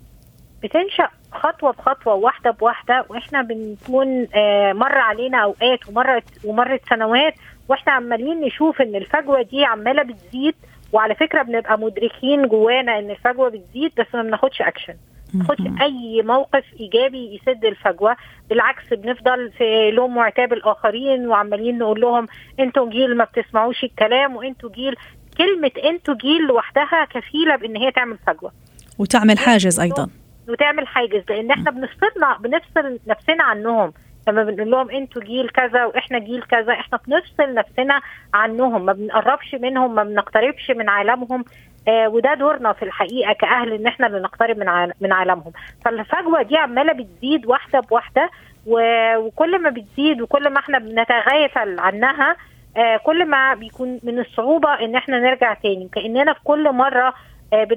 بتنشأ 0.63 1.09
خطوة 1.33 1.73
بخطوة 1.73 2.15
واحدة 2.15 2.51
بواحدة 2.51 3.05
وإحنا 3.09 3.43
بنكون 3.43 4.27
آه، 4.35 4.73
مر 4.73 4.99
علينا 4.99 5.39
أوقات 5.39 5.89
ومرت 5.89 6.25
ومرت 6.45 6.81
سنوات 6.91 7.35
وإحنا 7.69 7.93
عمالين 7.93 8.41
نشوف 8.41 8.81
إن 8.81 8.95
الفجوة 8.95 9.43
دي 9.43 9.65
عمالة 9.65 10.03
بتزيد 10.03 10.55
وعلى 10.93 11.15
فكرة 11.15 11.43
بنبقى 11.43 11.79
مدركين 11.79 12.49
جوانا 12.49 12.99
إن 12.99 13.11
الفجوة 13.11 13.49
بتزيد 13.49 13.93
بس 13.99 14.07
ما 14.15 14.23
بناخدش 14.23 14.63
اكشن 14.63 14.95
ناخدش 15.35 15.83
أي 15.83 16.23
موقف 16.23 16.65
إيجابي 16.81 17.35
يسد 17.35 17.65
الفجوة. 17.65 18.17
بالعكس 18.51 18.95
بنفضل 18.95 19.51
في 19.59 19.91
لوم 19.91 20.17
وعتاب 20.17 20.53
الآخرين 20.53 21.29
وعمالين 21.29 21.79
نقول 21.79 22.01
لهم 22.01 22.27
أنتوا 22.61 22.91
جيل 22.91 23.17
ما 23.17 23.25
بتسمعوش 23.25 23.85
الكلام 23.85 24.37
وأنتوا 24.37 24.71
جيل 24.71 24.95
كلمة 25.39 25.71
أنتوا 25.85 26.15
جيل 26.15 26.43
لوحدها 26.43 27.05
كفيلة 27.05 27.57
بإن 27.57 27.77
هي 27.77 27.91
تعمل 27.93 28.19
فجوة. 28.27 28.53
وتعمل 28.99 29.39
حاجز 29.39 29.81
أيضا. 29.81 30.11
وتعمل 30.49 30.87
حاجز 30.87 31.23
لأن 31.29 31.51
إحنا 31.51 31.71
بنفصلنا 31.71 32.39
بنفصل 32.41 32.99
نفسنا 33.07 33.45
عنهم. 33.45 33.93
لما 34.29 34.45
بنقول 34.45 34.71
لهم 34.71 34.91
أنتوا 34.91 35.23
جيل 35.23 35.49
كذا 35.49 35.85
وإحنا 35.85 36.19
جيل 36.19 36.43
كذا 36.43 36.73
إحنا 36.73 36.99
بنفصل 37.07 37.55
نفسنا 37.55 38.01
عنهم. 38.35 38.85
ما 38.85 38.93
بنقربش 38.93 39.55
منهم 39.55 39.95
ما 39.95 40.05
بنقتربش 40.05 40.71
من 40.71 40.89
عالمهم. 40.89 41.45
وده 41.89 42.35
دورنا 42.35 42.73
في 42.73 42.83
الحقيقة 42.85 43.33
كأهل 43.33 43.73
إن 43.73 43.87
إحنا 43.87 44.07
اللي 44.07 44.21
نقترب 44.21 44.59
من 44.59 44.93
من 45.01 45.13
عالمهم. 45.13 45.53
فالفجوة 45.85 46.43
دي 46.43 46.57
عمالة 46.57 46.93
بتزيد 46.93 47.47
واحدة 47.47 47.81
بواحدة 47.81 48.31
وكل 48.67 49.63
ما 49.63 49.71
بتزيد 49.71 50.21
وكل 50.23 50.51
ما 50.51 50.59
إحنا 50.61 50.79
بنتغافل 50.79 51.79
عنها 51.79 52.37
آه 52.77 52.97
كل 52.97 53.27
ما 53.27 53.55
بيكون 53.55 54.01
من 54.03 54.19
الصعوبة 54.19 54.75
إن 54.75 54.97
إحنا 54.97 55.19
نرجع 55.19 55.55
تاني. 55.55 55.89
كأننا 55.95 56.33
في 56.33 56.41
كل 56.45 56.73
مرة 56.73 57.15
آه، 57.53 57.69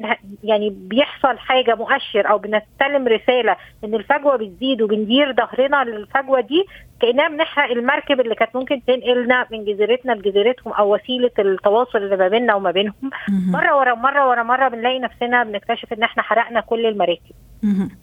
يعني 0.43 0.69
بيحصل 0.69 1.37
حاجة 1.37 1.75
مؤشر 1.75 2.29
أو 2.29 2.37
بنستلم 2.37 3.07
رسالة 3.07 3.55
إن 3.83 3.93
الفجوة 3.95 4.35
بتزيد 4.35 4.81
وبندير 4.81 5.33
ظهرنا 5.33 5.83
للفجوة 5.83 6.39
دي 6.41 6.65
كاننا 7.01 7.27
بنحرق 7.29 7.71
المركب 7.71 8.19
اللي 8.19 8.35
كانت 8.35 8.55
ممكن 8.55 8.81
تنقلنا 8.87 9.45
من 9.51 9.65
جزيرتنا 9.65 10.11
لجزيرتهم 10.11 10.73
أو 10.73 10.95
وسيلة 10.95 11.31
التواصل 11.39 11.97
اللي 11.97 12.17
ما 12.17 12.27
بيننا 12.27 12.55
وما 12.55 12.71
بينهم. 12.71 13.09
مرة 13.29 13.77
ورا 13.77 13.95
مرة 13.95 14.29
ورا 14.29 14.43
مرة 14.43 14.67
بنلاقي 14.67 14.99
نفسنا 14.99 15.43
بنكتشف 15.43 15.93
إن 15.93 16.03
إحنا 16.03 16.23
حرقنا 16.23 16.61
كل 16.61 16.85
المراكب. 16.85 17.21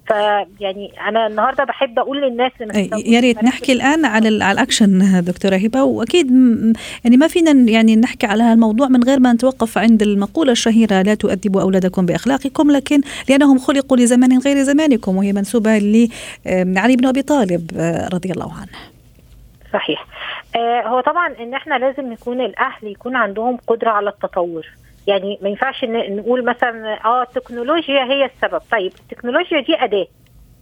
فيعني 0.08 0.92
أنا 1.08 1.26
النهارده 1.26 1.64
بحب 1.64 1.98
أقول 1.98 2.22
للناس 2.22 2.52
يا 3.06 3.20
ريت 3.20 3.44
نحكي 3.44 3.72
الآن 3.72 4.04
على 4.04 4.44
على 4.44 4.52
الأكشن 4.52 5.22
دكتورة 5.24 5.56
هبة. 5.56 5.82
وأكيد 5.82 6.30
يعني 7.04 7.16
ما 7.16 7.28
فينا 7.28 7.70
يعني 7.70 7.96
نحكي 7.96 8.26
على 8.26 8.42
هالموضوع 8.42 8.88
من 8.88 9.02
غير 9.02 9.20
ما 9.20 9.32
نتوقف 9.32 9.78
عند 9.78 10.02
المقولة 10.02 10.52
الشهيرة 10.52 11.02
لا 11.02 11.14
تؤدبوا 11.14 11.62
أولادكم 11.62 12.06
بأخلاقكم 12.06 12.70
لكن 12.70 13.00
لأنهم 13.28 13.58
خلقوا 13.58 13.96
لزمان 13.96 14.38
غير 14.38 14.56
زمانكم 14.62 15.16
وهي 15.16 15.32
منسوبة 15.32 15.78
لعلي 16.46 16.96
بن 16.96 17.06
أبي 17.06 17.22
طالب 17.22 17.70
رضي 18.14 18.30
الله 18.30 18.52
عنه. 18.54 18.83
صحيح. 19.74 20.06
آه 20.56 20.82
هو 20.82 21.00
طبعا 21.00 21.34
إن 21.40 21.54
إحنا 21.54 21.74
لازم 21.78 22.12
نكون 22.12 22.40
الأهل 22.40 22.86
يكون 22.86 23.16
عندهم 23.16 23.56
قدرة 23.66 23.90
على 23.90 24.10
التطور. 24.10 24.66
يعني 25.06 25.38
ما 25.42 25.48
ينفعش 25.48 25.84
نقول 25.84 26.44
مثلا 26.44 27.04
آه 27.04 27.22
التكنولوجيا 27.22 28.04
هي 28.04 28.24
السبب. 28.24 28.60
طيب 28.72 28.92
التكنولوجيا 29.00 29.60
دي 29.60 29.84
أداة. 29.84 30.06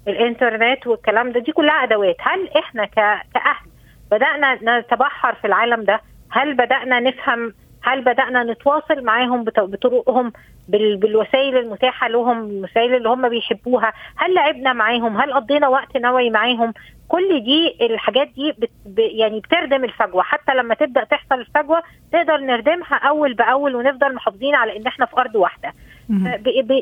الإنترنت 0.08 0.86
والكلام 0.86 1.32
ده 1.32 1.40
دي 1.40 1.52
كلها 1.52 1.74
أدوات. 1.84 2.16
هل 2.20 2.48
إحنا 2.58 2.84
كأهل 2.84 3.66
بدأنا 4.10 4.78
نتبحر 4.78 5.34
في 5.34 5.46
العالم 5.46 5.82
ده؟ 5.84 6.00
هل 6.30 6.54
بدأنا 6.54 7.00
نفهم؟ 7.00 7.54
هل 7.84 8.00
بدأنا 8.04 8.44
نتواصل 8.44 9.04
معاهم 9.04 9.44
بطرقهم 9.44 10.32
بالوسائل 10.68 11.56
المتاحة 11.56 12.08
لهم 12.08 12.50
الوسائل 12.50 12.94
اللي 12.94 13.08
هم 13.08 13.28
بيحبوها؟ 13.28 13.92
هل 14.16 14.34
لعبنا 14.34 14.72
معاهم؟ 14.72 15.16
هل 15.20 15.32
قضينا 15.34 15.68
وقت 15.68 15.96
نوعي 15.96 16.30
معاهم؟ 16.30 16.74
كل 17.12 17.44
دي 17.44 17.86
الحاجات 17.86 18.28
دي 18.28 18.52
بت 18.58 18.70
يعني 18.96 19.40
بتردم 19.40 19.84
الفجوة. 19.84 20.22
حتى 20.22 20.54
لما 20.54 20.74
تبدأ 20.74 21.04
تحصل 21.04 21.34
الفجوة 21.40 21.82
نقدر 22.14 22.36
نردمها 22.36 22.94
أول 22.96 23.34
بأول 23.34 23.74
ونفضل 23.76 24.14
محافظين 24.14 24.54
على 24.54 24.76
إن 24.76 24.86
إحنا 24.86 25.06
في 25.06 25.16
أرض 25.18 25.34
واحدة. 25.34 25.72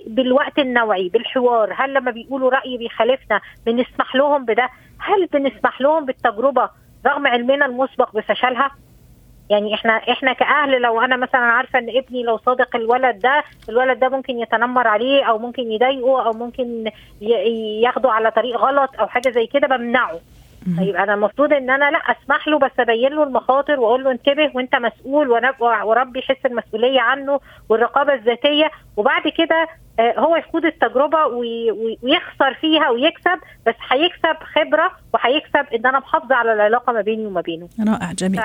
بالوقت 0.07 0.59
النوعي 0.59 1.09
بالحوار 1.09 1.75
هل 1.77 1.95
لما 1.95 2.11
بيقولوا 2.11 2.51
رأي 2.51 2.77
بيخالفنا 2.79 3.41
بنسمح 3.67 4.15
لهم 4.17 4.45
بده؟ 4.45 4.69
هل 5.01 5.27
بنسمح 5.27 5.81
لهم 5.81 6.05
بالتجربة 6.05 6.71
رغم 7.07 7.27
علمنا 7.27 7.67
المسبق 7.67 8.17
بفشلها؟ 8.17 8.71
يعني 9.51 9.75
إحنا 9.75 9.93
إحنا 9.93 10.33
كأهل 10.33 10.81
لو 10.83 11.01
أنا 11.01 11.17
مثلا 11.17 11.41
عارفة 11.41 11.79
إن 11.79 11.89
ابني 11.89 12.23
لو 12.23 12.37
صادق 12.39 12.77
الولد 12.77 13.19
ده 13.19 13.45
الولد 13.69 13.99
ده 14.01 14.09
ممكن 14.09 14.39
يتنمر 14.39 14.89
عليه 14.89 15.25
أو 15.25 15.39
ممكن 15.39 15.63
يضايقه 15.73 16.27
أو 16.27 16.33
ممكن 16.33 16.91
ياخده 17.83 18.11
على 18.13 18.31
طريق 18.31 18.57
غلط 18.57 18.91
أو 19.01 19.07
حاجة 19.07 19.31
زي 19.31 19.47
كده 19.47 19.77
بمنعه 19.77 20.21
طيب 20.79 20.97
أنا 20.97 21.15
المفروض 21.15 21.53
إن 21.53 21.71
أنا 21.71 21.91
لأ 21.91 21.99
أسمح 21.99 22.49
له 22.49 22.59
بس 22.59 22.71
أبين 22.79 23.13
له 23.13 23.23
المخاطر 23.23 23.81
وأقول 23.81 24.05
له 24.05 24.11
انتبه 24.11 24.51
وأنت 24.55 24.77
مسؤول 24.77 25.29
وربي 25.61 26.19
يحس 26.19 26.47
المسؤولية 26.47 27.01
عنه 27.01 27.41
والرقابة 27.69 28.15
الذاتية 28.15 28.71
وبعد 28.97 29.23
كده 29.39 29.69
هو 30.01 30.37
يخوض 30.37 30.65
التجربة 30.65 31.27
ويخسر 31.27 32.55
فيها 32.61 32.91
ويكسب 32.91 33.39
بس 33.67 33.75
هيكسب 33.91 34.37
خبرة 34.55 34.91
وهيكسب 35.15 35.75
إن 35.75 35.87
أنا 35.87 35.99
محافظة 35.99 36.35
على 36.35 36.53
العلاقة 36.53 36.93
ما 36.93 37.01
بيني 37.01 37.27
وما 37.27 37.41
بينه. 37.41 37.69
رائع 37.89 38.13
جميل. 38.13 38.41
ف... 38.41 38.45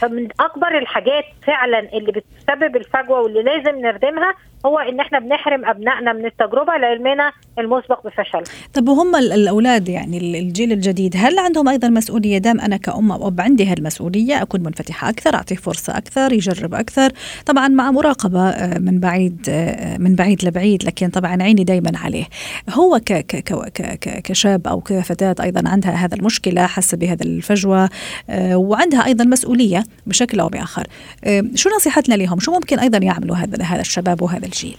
فمن 0.00 0.28
أكبر 0.40 0.78
الحاجات 0.78 1.24
فعلا 1.46 1.78
اللي 1.78 2.12
بتسبب 2.12 2.76
الفجوة 2.76 3.20
واللي 3.20 3.42
لازم 3.42 3.78
نردمها 3.80 4.34
هو 4.66 4.78
إن 4.78 5.00
إحنا 5.00 5.18
بنحرم 5.18 5.64
أبنائنا 5.64 6.12
من 6.12 6.26
التجربة 6.26 6.72
لعلمنا 6.72 7.32
المسبق 7.58 8.06
بفشل. 8.06 8.42
طب 8.74 8.88
وهم 8.88 9.16
الأولاد 9.16 9.88
يعني 9.88 10.38
الجيل 10.40 10.72
الجديد 10.72 11.14
هل 11.16 11.38
عندهم 11.38 11.68
أيضا 11.68 11.88
مسؤولية 11.88 12.38
دام 12.38 12.60
أنا 12.60 12.76
كأم 12.76 13.12
أو 13.12 13.28
اب 13.28 13.40
عندي 13.40 13.66
هالمسؤولية 13.66 14.42
أكون 14.42 14.62
منفتحة 14.62 15.08
أكثر 15.08 15.34
اعطيه 15.34 15.56
فرصة 15.56 15.98
أكثر 15.98 16.32
يجرب 16.32 16.74
أكثر 16.74 17.12
طبعا 17.46 17.68
مع 17.68 17.90
مراقبة 17.90 18.54
من 18.78 19.00
بعيد 19.00 19.50
من 19.98 20.14
بعيد 20.14 20.44
لبعيد 20.44 20.84
لكن 20.84 21.08
طبعا 21.08 21.42
عيني 21.42 21.64
دائما 21.64 21.92
عليه. 21.94 22.24
هو 22.70 23.00
ك 23.06 23.12
ك 23.12 23.54
ك 23.74 24.22
كشاب 24.22 24.66
أو 24.66 24.80
كفتاة 24.80 25.34
أيضا 25.40 25.68
عندها 25.68 25.90
هذا 25.90 26.14
المشكلة 26.14 26.66
حاسة 26.66 26.96
بهذا 26.96 27.22
الفجوة 27.22 27.90
وعندها 28.38 29.06
أيضا 29.06 29.24
مسؤولية 29.24 29.84
بشكل 30.06 30.40
أو 30.40 30.48
بآخر. 30.48 30.86
شو 31.54 31.70
نصيحتنا 31.76 32.14
لهم؟ 32.14 32.40
شو 32.40 32.52
ممكن 32.52 32.78
أيضا 32.78 32.98
يعملوا 32.98 33.36
هذا 33.36 33.64
هذا 33.64 33.80
الشباب 33.80 34.22
وهذا 34.22 34.49
الجيل. 34.50 34.76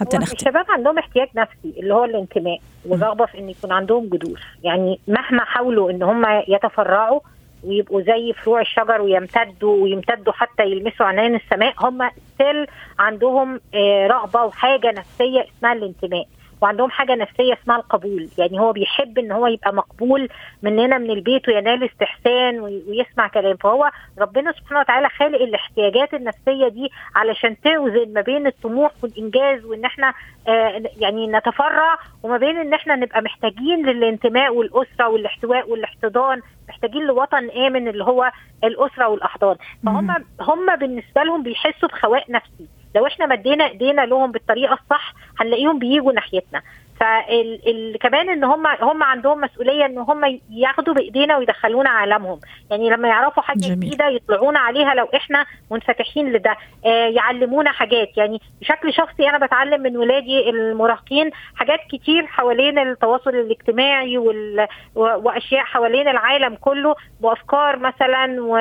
حتى 0.00 0.18
نختم. 0.18 0.36
الشباب 0.36 0.64
عندهم 0.68 0.98
احتياج 0.98 1.28
نفسي 1.36 1.80
اللي 1.80 1.94
هو 1.94 2.04
الانتماء 2.04 2.60
والرغبه 2.86 3.26
في 3.26 3.38
إن 3.38 3.48
يكون 3.50 3.72
عندهم 3.72 4.08
جذور 4.08 4.40
يعني 4.62 4.98
مهما 5.08 5.44
حاولوا 5.44 5.90
إن 5.90 6.02
هم 6.02 6.42
يتفرعوا 6.48 7.20
ويبقوا 7.64 8.02
زي 8.02 8.32
فروع 8.32 8.60
الشجر 8.60 9.00
ويمتدوا 9.00 9.82
ويمتدوا 9.82 10.32
حتى 10.32 10.62
يلمسوا 10.62 11.06
عنان 11.06 11.34
السماء 11.34 11.74
هم 11.80 12.10
ستيل 12.34 12.66
عندهم 12.98 13.60
رغبة 14.06 14.44
وحاجة 14.44 14.90
نفسية 14.92 15.46
اسمها 15.56 15.72
الانتماء. 15.72 16.26
وعندهم 16.60 16.90
حاجة 16.90 17.14
نفسية 17.14 17.52
اسمها 17.62 17.76
القبول. 17.76 18.28
يعني 18.38 18.60
هو 18.60 18.72
بيحب 18.72 19.18
إن 19.18 19.32
هو 19.32 19.46
يبقى 19.46 19.74
مقبول 19.74 20.28
مننا 20.62 20.98
من 20.98 21.10
البيت 21.10 21.48
وينال 21.48 21.84
استحسان 21.84 22.60
ويسمع 22.60 23.28
كلام. 23.28 23.56
فهو 23.56 23.90
ربنا 24.18 24.52
سبحانه 24.52 24.80
وتعالى 24.80 25.08
خالق 25.08 25.40
الاحتياجات 25.42 26.14
النفسية 26.14 26.68
دي 26.68 26.90
علشان 27.16 27.56
توزن 27.60 28.12
ما 28.12 28.20
بين 28.20 28.46
الطموح 28.46 28.90
والإنجاز 29.02 29.64
وإن 29.64 29.84
إحنا 29.84 30.14
آه 30.48 30.82
يعني 30.96 31.26
نتفرع 31.26 31.98
وما 32.22 32.36
بين 32.36 32.56
إن 32.56 32.74
إحنا 32.74 32.96
نبقى 32.96 33.22
محتاجين 33.22 33.86
للانتماء 33.86 34.54
والأسرة 34.54 35.08
والاحتواء 35.08 35.70
والاحتضان. 35.70 36.40
محتاجين 36.68 37.02
لوطن 37.06 37.50
آمن 37.50 37.88
اللي 37.88 38.04
هو 38.04 38.30
الأسرة 38.64 39.08
والأحضان. 39.08 39.56
فهم 39.86 40.10
هم 40.40 40.76
بالنسبة 40.76 41.22
لهم 41.22 41.42
بيحسوا 41.42 41.88
بخواء 41.88 42.24
نفسي. 42.32 42.66
لو 42.96 43.06
إحنا 43.06 43.26
مدينا 43.26 43.66
ايدينا 43.66 44.02
لهم 44.06 44.32
بالطريقة 44.32 44.72
الصح 44.74 45.14
هنلاقيهم 45.40 45.78
بيجوا 45.78 46.12
ناحيتنا. 46.12 46.62
فكمان 47.00 48.28
إن 48.28 48.44
هم 48.44 48.66
هم 48.66 49.02
عندهم 49.02 49.40
مسؤولية 49.40 49.86
إن 49.86 49.98
هم 49.98 50.40
ياخدوا 50.50 50.94
بإيدينا 50.94 51.36
ويدخلونا 51.36 51.90
عالمهم. 51.90 52.40
يعني 52.70 52.90
لما 52.90 53.08
يعرفوا 53.08 53.42
حاجة 53.42 53.58
جديدة 53.58 54.08
يطلعونا 54.08 54.58
عليها 54.58 54.94
لو 54.94 55.08
إحنا 55.16 55.46
منفتحين 55.70 56.32
لده. 56.32 56.56
آه 56.86 57.08
يعلمونا 57.08 57.72
حاجات. 57.72 58.08
يعني 58.16 58.40
بشكل 58.60 58.92
شخصي 58.92 59.28
أنا 59.28 59.46
بتعلم 59.46 59.82
من 59.82 59.96
ولادي 59.96 60.50
المراهقين 60.50 61.30
حاجات 61.56 61.80
كتير 61.90 62.26
حوالين 62.26 62.78
التواصل 62.78 63.30
الاجتماعي 63.30 64.18
وال... 64.18 64.66
وأشياء 64.94 65.64
حوالين 65.64 66.08
العالم 66.08 66.54
كله 66.54 66.94
وأفكار 67.22 67.78
مثلا 67.78 68.42
و... 68.42 68.58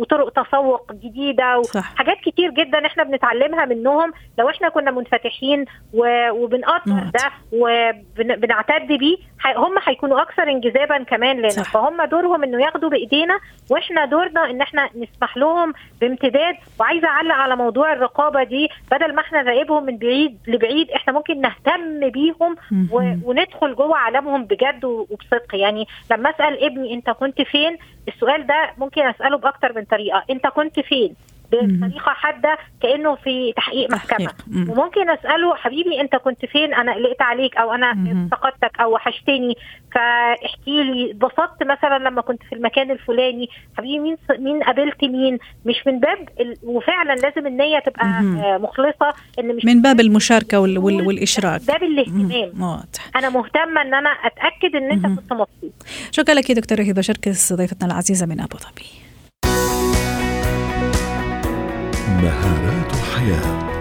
وطرق 0.00 0.30
تسوق 0.30 0.92
جديدة 0.92 1.58
وحاجات 1.58 2.16
كتير 2.24 2.50
جدا 2.50 2.86
إحنا 2.86 3.04
بنتعلمها 3.04 3.64
منهم. 3.64 4.12
لو 4.38 4.48
إحنا 4.48 4.68
كنا 4.68 4.90
منفتحين 4.90 5.64
و... 5.94 6.30
وبنقدر 6.30 6.92
ده 7.14 7.30
و 7.52 7.71
وبنعتد 8.20 8.86
بيه 8.86 9.16
هم 9.56 9.74
هيكونوا 9.86 10.22
أكثر 10.22 10.42
انجذابا 10.42 11.02
كمان 11.02 11.38
لنا. 11.38 11.48
صح. 11.48 11.72
فهم 11.72 12.04
دورهم 12.04 12.42
إنه 12.42 12.62
ياخدوا 12.64 12.90
بإيدينا 12.90 13.38
وإحنا 13.70 14.04
دورنا 14.04 14.50
إن 14.50 14.60
إحنا 14.60 14.88
نسمح 14.96 15.36
لهم 15.36 15.72
بامتداد. 16.00 16.56
وعايزة 16.80 17.08
أعلق 17.08 17.34
على 17.34 17.56
موضوع 17.56 17.92
الرقابة 17.92 18.42
دي 18.42 18.68
بدل 18.90 19.14
ما 19.14 19.20
إحنا 19.20 19.42
نراقبهم 19.42 19.84
من 19.84 19.96
بعيد 19.96 20.38
لبعيد 20.46 20.90
إحنا 20.90 21.12
ممكن 21.12 21.40
نهتم 21.40 22.10
بيهم 22.10 22.56
و... 22.92 23.12
وندخل 23.24 23.74
جوه 23.74 23.96
عالمهم 23.96 24.44
بجد 24.44 24.84
وبصدق. 24.84 25.54
يعني 25.54 25.86
لما 26.10 26.30
أسأل 26.30 26.64
ابني 26.64 26.94
أنت 26.94 27.10
كنت 27.10 27.42
فين 27.42 27.78
السؤال 28.08 28.46
ده 28.46 28.70
ممكن 28.78 29.02
أسأله 29.06 29.38
بأكتر 29.38 29.72
من 29.76 29.84
طريقة. 29.84 30.24
أنت 30.30 30.46
كنت 30.46 30.80
فين؟ 30.80 31.14
بطريقة 31.56 32.12
حادة 32.12 32.58
كأنه 32.82 33.14
في 33.14 33.52
تحقيق 33.56 33.90
محكمة. 33.90 34.32
وممكن 34.50 35.10
أسأله 35.10 35.54
حبيبي 35.54 36.00
أنت 36.00 36.16
كنت 36.16 36.46
فين؟ 36.46 36.74
أنا 36.74 36.94
قلقت 36.94 37.22
عليك 37.22 37.56
أو 37.56 37.72
أنا 37.72 37.90
افتقدتك 37.90 38.80
أو 38.80 38.94
وحشتني. 38.94 39.54
فاحكي 39.94 40.82
لي 40.82 41.10
اتبسطت 41.10 41.62
مثلا 41.62 41.98
لما 41.98 42.22
كنت 42.22 42.42
في 42.42 42.54
المكان 42.54 42.90
الفلاني. 42.90 43.48
حبيبي 43.78 43.98
مين 43.98 44.16
مين 44.38 44.62
قابلت 44.62 45.04
مين؟ 45.04 45.38
مش 45.66 45.76
من 45.86 46.00
باب 46.00 46.28
ال... 46.40 46.56
وفعلا 46.62 47.14
لازم 47.14 47.46
النية 47.46 47.78
تبقى 47.78 48.22
مخلصة 48.58 49.14
إن 49.38 49.56
مش 49.56 49.64
من 49.64 49.82
باب 49.82 50.00
المشاركة 50.00 50.60
وال... 50.60 50.78
وال... 50.78 51.06
والإشراك. 51.06 51.60
باب 51.66 51.82
الاهتمام. 51.82 52.82
أنا 53.16 53.28
مهتمة 53.28 53.82
إن 53.82 53.94
أنا 53.94 54.10
أتأكد 54.10 54.76
إن 54.76 54.90
أنت 54.90 55.06
كنت 55.06 55.32
مبسوط. 55.32 55.72
شكرا 56.10 56.34
لك 56.34 56.50
يا 56.50 56.54
دكتورة 56.54 56.82
هبة. 56.82 57.02
شركس 57.02 57.52
ضيفتنا 57.52 57.92
العزيزة 57.92 58.26
من 58.26 58.40
أبو 58.40 58.56
ظبي. 58.56 59.01
مهارات 62.22 62.92
حياة. 62.92 63.71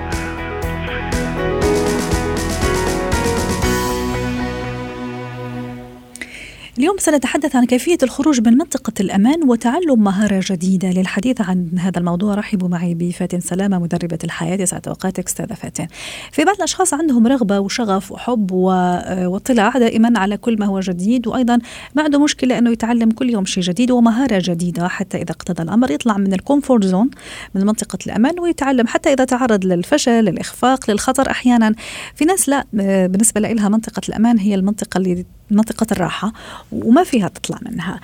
اليوم 6.81 6.97
سنتحدث 6.97 7.55
عن 7.55 7.65
كيفية 7.65 7.97
الخروج 8.03 8.47
من 8.47 8.57
منطقة 8.57 8.93
الأمان 8.99 9.49
وتعلم 9.49 10.03
مهارة 10.03 10.43
جديدة 10.49 10.89
للحديث 10.89 11.41
عن 11.41 11.69
هذا 11.79 11.99
الموضوع. 11.99 12.35
رحبوا 12.35 12.67
معي 12.67 12.93
بفاتن 12.93 13.39
سلامة 13.39 13.79
مدربة 13.79 14.17
الحياة. 14.23 14.61
يسعد 14.61 14.87
أوقاتك 14.87 15.27
أستاذة 15.27 15.53
فاتن. 15.53 15.87
في 16.31 16.45
بعض 16.45 16.55
الأشخاص 16.55 16.93
عندهم 16.93 17.27
رغبة 17.27 17.59
وشغف 17.59 18.11
وحب 18.11 18.51
واطلاع 18.51 19.69
دائما 19.77 20.19
على 20.19 20.37
كل 20.37 20.59
ما 20.59 20.65
هو 20.65 20.79
جديد 20.79 21.27
وأيضا 21.27 21.59
ما 21.95 22.03
عنده 22.03 22.23
مشكلة 22.23 22.57
أنه 22.57 22.69
يتعلم 22.69 23.11
كل 23.11 23.29
يوم 23.29 23.45
شيء 23.45 23.63
جديد 23.63 23.91
ومهارة 23.91 24.41
جديدة 24.45 24.87
حتى 24.87 25.17
إذا 25.17 25.31
اقتضى 25.31 25.63
الأمر. 25.63 25.91
يطلع 25.91 26.17
من 26.17 26.33
ال 26.33 26.40
comfort 26.40 26.85
zone 26.85 27.09
من 27.55 27.65
منطقة 27.65 27.97
الأمان 28.05 28.39
ويتعلم 28.39 28.87
حتى 28.87 29.13
إذا 29.13 29.25
تعرض 29.25 29.65
للفشل 29.65 30.11
للإخفاق 30.11 30.91
للخطر 30.91 31.31
أحيانا. 31.31 31.75
في 32.15 32.25
ناس 32.25 32.49
لا 32.49 32.65
بالنسبة 33.07 33.41
لها 33.41 33.69
منطقة 33.69 34.01
الأمان 34.09 34.39
هي 34.39 34.55
المنطقة 34.55 34.97
اللي 34.97 35.25
منطقة 35.51 35.87
الراحة 35.91 36.33
وما 36.71 37.03
فيها 37.03 37.27
تطلع 37.27 37.59
منها. 37.61 37.99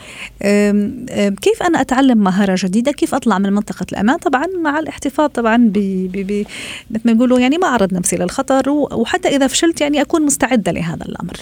كيف 1.30 1.64
أنا 1.64 1.82
أتعلم 1.82 2.18
مهارة 2.18 2.58
جديدة؟ 2.64 2.92
كيف 2.92 3.16
أطلع 3.16 3.40
من 3.40 3.54
منطقة 3.54 3.86
الأمان؟ 3.92 4.18
طبعا 4.18 4.46
مع 4.64 4.80
الاحتفاظ 4.80 5.30
طبعا 5.30 5.58
مثل 5.58 6.46
ما 7.06 7.12
يقولوا 7.12 7.40
يعني 7.40 7.58
ما 7.58 7.68
أعرض 7.68 7.94
نفسي 7.94 8.16
للخطر 8.16 8.70
وحتى 8.70 9.28
إذا 9.28 9.48
فشلت 9.48 9.82
يعني 9.82 10.02
أكون 10.02 10.22
مستعدة 10.22 10.72
لهذا 10.72 11.06
الأمر. 11.06 11.38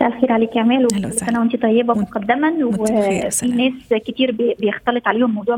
مساء 0.00 0.16
الخير 0.16 0.32
عليك 0.32 0.56
يا 0.56 0.62
امال 0.62 0.84
وكل 0.84 1.12
سنه 1.12 1.40
وانت 1.40 1.62
طيبة 1.62 1.94
مقدما 1.94 2.48
وفي 2.64 3.46
ناس 3.46 4.02
كتير 4.06 4.54
بيختلط 4.60 5.08
عليهم 5.08 5.30
موضوع 5.34 5.54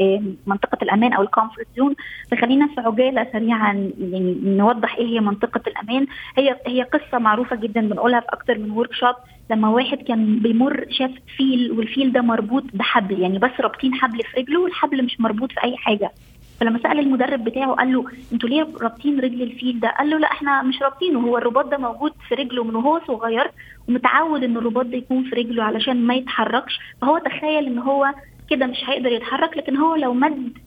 آه، 0.00 0.22
منطقة 0.46 0.78
الأمان 0.82 1.12
أو 1.12 1.22
ال 1.22 1.28
comfort 1.28 1.66
zone. 1.76 1.94
فخلينا 2.30 2.66
في 2.66 2.80
عجالة 2.80 3.26
سريعا 3.32 3.90
يعني 4.00 4.36
نوضح 4.44 4.96
إيه 4.96 5.06
هي 5.06 5.20
منطقة 5.20 5.60
الأمان. 5.66 6.06
هي 6.38 6.56
هي 6.66 6.82
قصة 6.82 7.18
معروفة 7.18 7.56
جدا 7.56 7.80
بنقولها 7.80 8.20
في 8.20 8.26
أكتر 8.28 8.58
من 8.58 8.70
workshop 8.70 9.14
لما 9.50 9.68
واحد 9.68 9.98
كان 9.98 10.38
بيمر 10.38 10.84
شاف 10.90 11.10
فيل 11.36 11.72
والفيل 11.72 12.12
ده 12.12 12.20
مربوط 12.20 12.64
بحبل 12.74 13.20
يعني 13.20 13.38
بس 13.38 13.50
رابطين 13.60 13.94
حبل 13.94 14.18
في 14.22 14.40
رجله 14.40 14.60
والحبل 14.60 15.04
مش 15.04 15.20
مربوط 15.20 15.52
في 15.52 15.64
أي 15.64 15.76
حاجة. 15.76 16.10
فلما 16.60 16.78
سأل 16.82 16.98
المدرب 16.98 17.44
بتاعه 17.44 17.72
قال 17.74 17.92
له 17.92 18.04
أنتوا 18.32 18.48
ليه 18.48 18.66
رابطين 18.80 19.20
رجل 19.20 19.42
الفيل 19.42 19.80
ده؟ 19.80 19.88
قال 19.98 20.10
له 20.10 20.18
لا 20.18 20.26
إحنا 20.32 20.62
مش 20.62 20.82
رابطينه 20.82 21.20
هو 21.20 21.38
الرباط 21.38 21.66
ده 21.66 21.78
موجود 21.78 22.12
في 22.28 22.34
رجله 22.34 22.64
من 22.64 22.74
وهو 22.76 23.00
صغير 23.06 23.50
ومتعود 23.88 24.44
إن 24.44 24.56
الرباط 24.56 24.86
ده 24.86 24.96
يكون 24.96 25.24
في 25.24 25.36
رجله 25.36 25.62
علشان 25.64 26.06
ما 26.06 26.14
يتحركش 26.14 26.78
فهو 27.00 27.18
تخيل 27.18 27.66
إن 27.66 27.78
هو 27.78 28.06
كده 28.50 28.66
مش 28.66 28.78
هيقدر 28.86 29.12
يتحرك 29.12 29.56
لكن 29.56 29.76
هو 29.76 29.94
لو 29.94 30.14
مد 30.14 30.58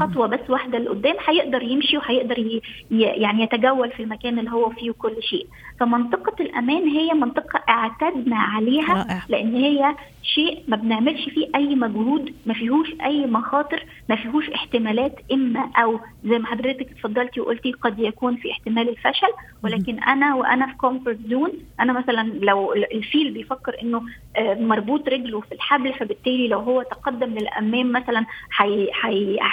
خطوة 0.00 0.26
بس 0.26 0.40
واحدة 0.50 0.78
لقدام 0.78 1.14
هيقدر 1.28 1.62
يمشي 1.62 1.96
وهيقدر 1.96 2.60
يعني 2.90 3.42
يتجول 3.42 3.90
في 3.90 4.02
المكان 4.02 4.38
اللي 4.38 4.50
هو 4.50 4.70
فيه 4.70 4.90
كل 4.90 5.22
شيء 5.22 5.46
فمنطقة 5.80 6.42
الأمان 6.44 6.88
هي 6.88 7.14
منطقة 7.14 7.62
اعتدنا 7.68 8.36
عليها 8.36 8.94
رائع. 8.94 9.22
لأن 9.28 9.54
هي 9.54 9.94
شيء 10.22 10.62
ما 10.68 10.76
بنعملش 10.76 11.28
فيه 11.28 11.48
أي 11.54 11.74
مجهود 11.74 12.34
ما 12.46 12.54
فيهوش 12.54 12.88
أي 13.04 13.26
مخاطر 13.26 13.84
ما 14.08 14.16
فيهوش 14.16 14.50
احتمالات 14.50 15.14
إما 15.32 15.70
أو 15.76 16.00
زي 16.24 16.38
ما 16.38 16.46
حضرتك 16.46 16.90
اتفضلتي 16.90 17.40
وقلتي 17.40 17.72
قد 17.72 17.98
يكون 17.98 18.36
في 18.36 18.50
احتمال 18.52 18.88
الفشل 18.88 19.32
ولكن 19.64 19.98
أنا 19.98 20.34
وأنا 20.34 20.66
في 20.66 20.74
comfort 20.74 21.18
zone 21.28 21.52
أنا 21.80 21.92
مثلا 21.92 22.32
لو 22.42 22.72
الفيل 22.74 23.30
بيفكر 23.30 23.76
إنه 23.82 24.02
آه، 24.36 24.54
مربوط 24.54 25.08
رجله 25.08 25.40
في 25.40 25.52
الحبل 25.52 25.92
فبالتالي 25.92 26.48
لو 26.48 26.58
هو 26.58 26.82
تقدم 26.82 27.30
للأمام 27.34 27.92
مثلا 27.92 28.26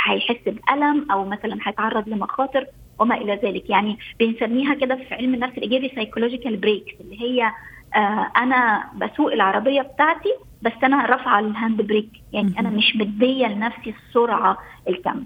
هيحس 0.07 0.41
بألم 0.45 1.11
أو 1.11 1.25
مثلا 1.25 1.57
هيتعرض 1.63 2.09
لمخاطر 2.09 2.65
وما 2.99 3.15
إلى 3.15 3.39
ذلك. 3.43 3.69
يعني 3.69 3.97
بنسميها 4.19 4.73
كده 4.73 4.95
في 4.95 5.13
علم 5.15 5.33
النفس 5.33 5.57
الإيجابي 5.57 5.91
psychological 5.95 6.57
brakes 6.57 6.93
اللي 7.01 7.21
هي 7.21 7.51
آه 7.95 8.31
أنا 8.37 8.89
بسوق 8.95 9.33
العربية 9.33 9.81
بتاعتي 9.81 10.29
بس 10.61 10.71
أنا 10.83 11.05
رافعة 11.05 11.39
ال 11.39 11.48
hand 11.48 11.81
brake 11.81 12.09
يعني 12.33 12.59
أنا 12.59 12.69
مش 12.69 12.95
مدية 12.95 13.47
لنفسي 13.47 13.93
السرعة 14.07 14.57
الكاملة. 14.89 15.25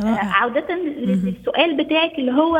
آه 0.00 0.18
عودة 0.18 0.74
للسؤال 0.74 1.76
بتاعك 1.84 2.18
اللي 2.18 2.32
هو 2.32 2.58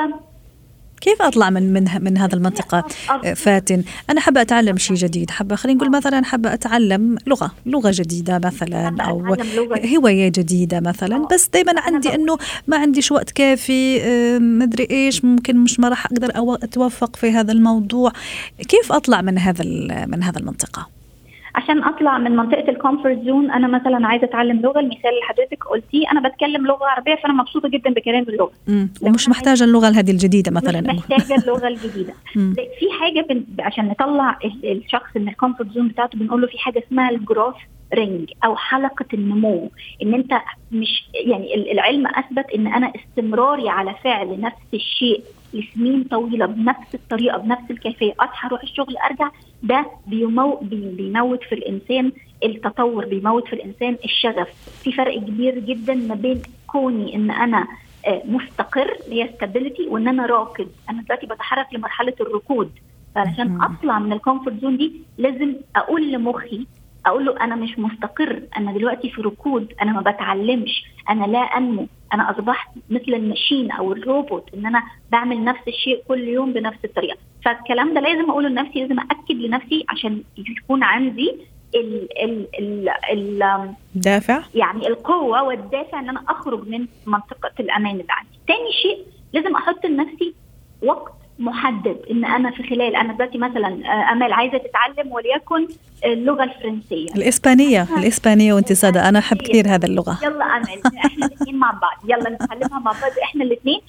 كيف 1.00 1.22
أطلع 1.22 1.50
من 1.50 1.72
من 1.72 1.88
من 2.00 2.18
هذا 2.18 2.34
المنطقة؟ 2.34 2.84
فاتن 3.34 3.82
أنا 4.10 4.20
حابة 4.20 4.40
أتعلم 4.40 4.76
شيء 4.78 4.96
جديد 4.96 5.30
حابة 5.30 5.56
خلينا 5.56 5.78
نقول 5.78 5.90
مثلا 5.90 6.24
حابة 6.24 6.54
أتعلم 6.54 7.16
لغة 7.26 7.50
لغة 7.66 7.90
جديدة 7.94 8.40
مثلا 8.44 9.02
أو 9.02 9.36
هواية 9.96 10.28
جديدة 10.28 10.80
مثلا 10.80 11.26
بس 11.32 11.48
دائما 11.48 11.80
عندي 11.80 12.14
إنه 12.14 12.38
ما 12.66 12.76
عنديش 12.76 13.12
وقت 13.12 13.30
كافي 13.30 13.98
ما 14.38 14.64
أدري 14.64 14.88
إيش 14.90 15.24
ممكن 15.24 15.56
مش 15.56 15.80
ما 15.80 15.88
راح 15.88 16.06
أقدر 16.06 16.30
أتوفق 16.62 17.16
في 17.16 17.30
هذا 17.30 17.52
الموضوع. 17.52 18.12
كيف 18.68 18.92
أطلع 18.92 19.20
من 19.20 19.38
هذا 19.38 19.64
من 20.06 20.22
هذا 20.22 20.38
المنطقة؟ 20.38 20.95
عشان 21.56 21.84
أطلع 21.84 22.18
من 22.18 22.36
منطقة 22.36 22.70
ال 22.70 22.76
comfort 22.76 23.18
zone 23.24 23.50
أنا 23.50 23.68
مثلا 23.68 24.06
عايزة 24.06 24.24
أتعلم 24.24 24.60
لغة. 24.60 24.80
المثال 24.80 25.10
اللي 25.10 25.22
حضرتك 25.22 25.64
قلتيه 25.64 26.10
أنا 26.12 26.28
بتكلم 26.28 26.66
لغة 26.66 26.84
عربية 26.84 27.14
فأنا 27.14 27.32
مبسوطة 27.34 27.68
جدا 27.68 27.90
بكلام 27.90 28.22
اللغة. 28.22 28.52
ومش 29.02 29.28
محتاجة 29.28 29.64
اللغة 29.64 29.86
هذه 29.88 30.10
الجديدة 30.10 30.50
مثلا. 30.50 30.80
مش 30.80 30.98
محتاجة 30.98 31.34
اللغة 31.42 31.68
الجديدة. 31.68 32.14
في 32.54 32.86
حاجة 33.00 33.26
بن... 33.28 33.44
عشان 33.60 33.88
نطلع 33.88 34.38
الشخص 34.64 35.16
من 35.16 35.28
ال 35.28 35.33
comfort 35.33 35.70
zone 35.70 35.88
بتاعته 35.88 36.18
بنقول 36.18 36.40
له 36.40 36.46
في 36.46 36.58
حاجة 36.58 36.82
اسمها 36.88 37.10
ال 37.10 37.16
growth 37.16 37.54
ring 37.94 38.30
أو 38.44 38.56
حلقة 38.56 39.06
النمو. 39.14 39.70
إن 40.02 40.14
أنت 40.14 40.32
مش 40.72 41.08
يعني 41.26 41.72
العلم 41.72 42.06
أثبت 42.06 42.50
إن 42.54 42.66
أنا 42.66 42.92
استمراري 42.96 43.68
على 43.68 43.94
فعل 44.04 44.40
نفس 44.40 44.56
الشيء. 44.74 45.22
لسنين 45.60 46.04
طويلة 46.04 46.46
بنفس 46.46 46.94
الطريقة 46.94 47.38
بنفس 47.38 47.70
الكيفية. 47.70 48.12
اصحى 48.20 48.48
أروح 48.48 48.62
الشغل 48.62 48.96
أرجع 48.96 49.30
ده 49.62 49.86
بيمو 50.06 50.56
بيموت 50.62 51.42
في 51.44 51.54
الإنسان 51.54 52.12
التطور 52.44 53.04
بيموت 53.06 53.46
في 53.48 53.52
الإنسان 53.52 53.96
الشغف. 54.04 54.48
في 54.82 54.92
فرق 54.92 55.18
كبير 55.18 55.58
جدا 55.58 55.94
ما 55.94 56.14
بين 56.14 56.42
كوني 56.66 57.14
إن 57.14 57.30
أنا 57.30 57.66
آه، 58.06 58.22
مستقر 58.24 58.96
اللي 59.06 59.22
هي 59.22 59.28
stability 59.36 59.86
وإن 59.88 60.08
أنا 60.08 60.26
راكد 60.26 60.68
أنا 60.90 61.02
دلوقتي 61.02 61.26
بتحرك 61.26 61.66
لمرحلة 61.74 62.14
الركود. 62.20 62.70
فعشان 63.14 63.58
أطلع 63.62 63.98
من 63.98 64.12
ال 64.12 64.18
comfort 64.18 64.60
zone 64.60 64.76
دي 64.76 64.92
لازم 65.18 65.54
أقول 65.76 66.12
لمخي 66.12 66.66
أقول 67.06 67.26
له 67.26 67.40
أنا 67.40 67.54
مش 67.56 67.78
مستقر. 67.78 68.42
أنا 68.56 68.72
دلوقتي 68.72 69.10
في 69.10 69.20
ركود 69.22 69.72
أنا 69.82 69.92
ما 69.92 70.00
بتعلمش 70.00 70.84
أنا 71.10 71.24
لا 71.24 71.38
أنمو. 71.38 71.86
أنا 72.14 72.30
أصبحت 72.30 72.68
مثل 72.90 73.08
ال 73.14 73.21
machine 73.21 73.70
أو 73.70 73.92
الروبوت 73.92 74.54
إن 74.54 74.66
أنا 74.66 74.82
بعمل 75.12 75.44
نفس 75.44 75.68
الشيء 75.68 76.02
كل 76.08 76.28
يوم 76.28 76.52
بنفس 76.52 76.84
الطريقة. 76.84 77.18
فالكلام 77.44 77.94
ده 77.94 78.00
لازم 78.00 78.30
أقوله 78.30 78.48
لنفسي 78.48 78.80
لازم 78.80 79.00
اكد 79.00 79.34
لنفسي 79.36 79.84
عشان 79.88 80.22
يكون 80.36 80.82
عندي 80.82 81.36
ال 81.74 82.08
ال 82.24 82.46
ال 82.58 82.88
ال 83.12 83.72
دافع؟ 83.94 84.42
يعني 84.54 84.88
القوة 84.88 85.42
والدافع 85.42 86.00
إن 86.00 86.08
أنا 86.08 86.22
أخرج 86.28 86.68
من 86.68 86.86
منطقة 87.06 87.52
الأمان 87.60 87.92
اللي 87.92 88.06
عندي 88.10 88.38
تاني 88.46 88.72
شيء 88.82 89.04
لازم 89.32 89.56
أحط 89.56 89.86
لنفسي 89.86 90.34
وقت 90.82 91.15
محدد 91.38 91.96
إن 92.10 92.24
أنا 92.24 92.50
في 92.50 92.62
خلال 92.62 92.96
أنا 92.96 93.12
دلوقتي 93.12 93.38
مثلا 93.38 93.68
آه، 93.68 94.12
أمال 94.12 94.32
عايزة 94.32 94.58
تتعلم 94.58 95.12
وليكن 95.12 95.74
اللغة 96.04 96.44
الفرنسية. 96.44 97.14
الإسبانية 97.16 97.86
الإسبانية 97.98 98.54
وانت 98.54 98.72
صادقه 98.72 99.08
أنا 99.08 99.18
أحب 99.18 99.36
كثير 99.36 99.68
هذا 99.68 99.86
اللغة. 99.86 100.18
يلا 100.22 100.44
أمال 100.44 100.96
إحنا 101.04 101.26
الاثنين 101.26 101.56
مع 101.56 101.70
بعض. 101.70 101.98
يلا 102.04 102.30
نتعلمها 102.30 102.78
مع 102.78 102.92
بعض 102.92 103.12
إحنا 103.22 103.44
الاثنين 103.44 103.80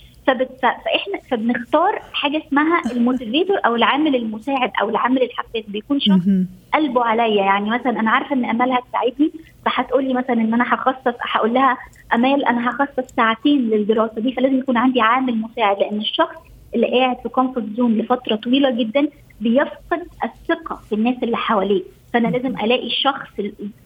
فإحنا 0.62 1.20
فبنختار 1.32 2.02
حاجة 2.14 2.44
اسمها 2.48 2.82
ال 2.92 2.99
motivator 2.99 3.58
أو 3.66 3.76
العامل 3.76 4.16
المساعد 4.16 4.72
أو 4.82 4.90
العامل 4.90 5.24
الحفاز 5.24 5.64
بيكون 5.68 6.00
شخص 6.00 6.28
قلبه 6.74 7.04
عليا. 7.04 7.44
يعني 7.44 7.70
مثلا 7.70 8.00
أنا 8.00 8.12
عارفة 8.12 8.36
إن 8.36 8.46
أمال 8.46 8.72
هتساعدني 8.72 9.32
فهتقول 9.66 10.04
لي 10.04 10.14
مثلا 10.14 10.34
إن 10.34 10.54
أنا 10.54 10.74
هخصص 10.74 11.16
هقول 11.22 11.54
لها 11.54 11.78
أمال 12.14 12.46
أنا 12.46 12.70
هخصص 12.70 13.14
ساعتين 13.16 13.70
للدراسة 13.70 14.22
دي 14.22 14.32
فلازم 14.34 14.60
يكون 14.60 14.78
عندي 14.78 15.02
عامل 15.02 15.38
مساعد 15.38 15.80
لأن 15.80 15.98
الشخص 15.98 16.36
اللي 16.78 17.00
قاعد 17.00 17.18
في 17.24 17.30
comfort 17.30 17.66
zone 17.78 17.98
لفترة 17.98 18.36
طويلة 18.36 18.72
جدا 18.72 19.08
بيفقد 19.42 20.08
الثقة 20.24 20.76
في 20.90 20.96
الناس 20.96 21.16
اللي 21.24 21.38
حواليه. 21.38 21.84
فأنا 22.14 22.28
لازم 22.28 22.60
ألاقي 22.60 22.90
شخص 22.90 23.30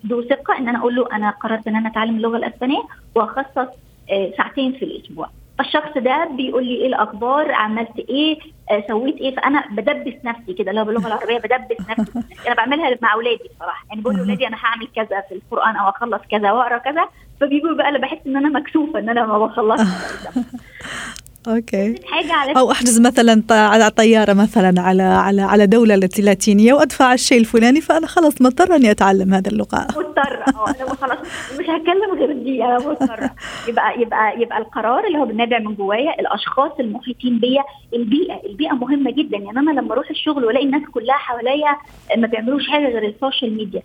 ذو 0.08 0.21
ثقة 0.23 0.58
إن 0.58 0.67
أنا 0.67 0.80
أقول 0.80 0.95
له 0.95 1.08
أنا 1.13 1.30
قررت 1.30 1.67
إن 1.67 1.75
أنا 1.75 1.89
أتعلم 1.89 2.15
اللغة 2.15 2.38
الأسبانية 2.38 2.84
وأخصص 3.15 3.71
آه، 4.12 4.32
ساعتين 4.38 4.71
في 4.71 4.86
الأسبوع. 4.86 5.30
فالشخص 5.58 5.97
ده 5.97 6.25
بيقول 6.38 6.65
لي 6.65 6.75
إيه 6.75 6.88
الأخبار 6.88 7.51
عملت 7.51 7.99
إيه 8.10 8.39
آه 8.71 8.84
سويت 8.88 9.15
إيه 9.17 9.36
فأنا 9.36 9.63
بدبس 9.71 10.13
نفسي 10.25 10.54
كده 10.54 10.71
لو 10.71 10.86
باللغة 10.86 11.08
العربية 11.08 11.38
بدبس 11.38 11.89
نفسي. 11.89 12.19
أنا 12.47 12.56
بعملها 12.56 12.97
مع 13.01 13.13
أولادي 13.13 13.43
بصراحة. 13.56 13.86
يعني 13.89 14.01
بقول 14.01 14.15
لأولادي 14.15 14.47
أنا 14.47 14.58
هعمل 14.58 14.88
كذا 14.95 15.21
في 15.30 15.36
القرآن 15.36 15.75
أو 15.75 15.89
أخلص 15.89 16.21
كذا 16.32 16.51
وأقرأ 16.51 16.77
كذا. 16.77 17.06
فبيقولوا 17.41 17.77
بقى 17.77 17.89
أنا 17.89 17.97
بحس 17.97 18.17
إن 18.27 18.38
أنا 18.38 18.49
مكسوفة 18.49 18.99
إن 18.99 19.10
أنا 19.10 19.25
ما 19.25 19.45
بخلصش. 19.45 19.86
okay. 21.47 21.95
حاجة 22.06 22.34
على 22.34 22.60
أو 22.60 22.71
أحجز 22.71 23.01
مثلا 23.01 23.43
على 23.51 23.89
طيارة 23.89 24.34
مثلا 24.34 24.82
على 24.82 25.04
على 25.04 25.41
على 25.41 25.65
دولة 25.67 25.95
لاتينية 26.19 26.73
وأدفع 26.73 27.13
الشيء 27.13 27.39
الفلاني 27.39 27.82
فأنا 27.82 28.08
خلاص 28.08 28.41
مضطرة 28.41 28.75
أني 28.75 28.91
أتعلم 28.91 29.34
هذه 29.34 29.47
اللغة. 29.47 29.88
مضطرة. 29.97 30.45
أه 30.56 30.69
أنا 30.69 30.95
خلاص 30.95 31.17
مش 31.60 31.65
هتكلم 31.69 32.13
غير 32.19 32.34
دي 32.43 32.63
أنا 32.63 32.77
مضطرة. 32.77 33.32
يبقى 33.67 34.01
يبقى 34.01 34.41
يبقى 34.41 34.58
القرار 34.58 35.08
اللي 35.08 35.17
هو 35.17 35.25
بالنابع 35.25 35.60
من 35.60 35.75
جوايا 35.75 36.19
الأشخاص 36.19 36.71
المحيطين 36.80 37.39
بيا 37.39 37.63
البيئة 37.93 38.41
البيئة 38.45 38.73
مهمة 38.73 39.12
جدا. 39.12 39.38
يعني 39.38 39.60
أنا 39.60 39.71
لما 39.71 39.93
أروح 39.93 40.10
الشغل 40.10 40.45
وألاقي 40.45 40.65
الناس 40.65 40.82
كلها 40.93 41.15
حواليا 41.15 41.77
ما 42.17 42.27
بيعملوش 42.27 42.67
حاجة 42.69 42.88
غير 42.88 43.08
ال 43.08 43.15
social 43.15 43.58
media. 43.58 43.82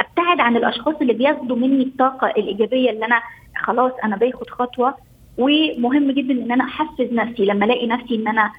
أبتعد 0.00 0.40
عن 0.40 0.56
الأشخاص 0.56 0.94
اللي 1.00 1.12
بياخدوا 1.12 1.56
مني 1.56 1.82
الطاقة 1.82 2.26
الإيجابية 2.26 2.90
اللي 2.90 3.06
أنا 3.06 3.20
خلاص 3.56 3.92
أنا 4.04 4.16
باخد 4.16 4.50
خطوة 4.50 4.94
ومهم 5.40 6.10
جدا 6.10 6.34
إن 6.34 6.52
أنا 6.52 6.64
أحفز 6.64 7.12
نفسي. 7.12 7.44
لما 7.44 7.64
ألاقي 7.64 7.86
نفسي 7.86 8.14
إن 8.14 8.28
أنا 8.28 8.52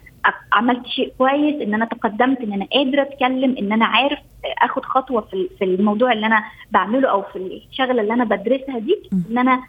عملت 0.53 0.87
شيء 0.87 1.13
كويس 1.17 1.61
إن 1.61 1.73
أنا 1.73 1.85
تقدمت 1.85 2.41
إن 2.41 2.53
أنا 2.53 2.65
قادره 2.65 3.01
أتكلم 3.01 3.55
إن 3.59 3.71
أنا 3.71 3.85
عارف 3.85 4.19
آخد 4.61 4.85
خطوة 4.85 5.21
في 5.21 5.49
في 5.59 5.65
الموضوع 5.65 6.11
اللي 6.11 6.25
أنا 6.25 6.43
بعمله 6.71 7.09
أو 7.09 7.21
في 7.21 7.35
الشغله 7.71 8.01
اللي 8.01 8.13
أنا 8.13 8.23
بدرسها 8.23 8.79
دي 8.79 8.95
إن 9.31 9.37
أنا 9.37 9.63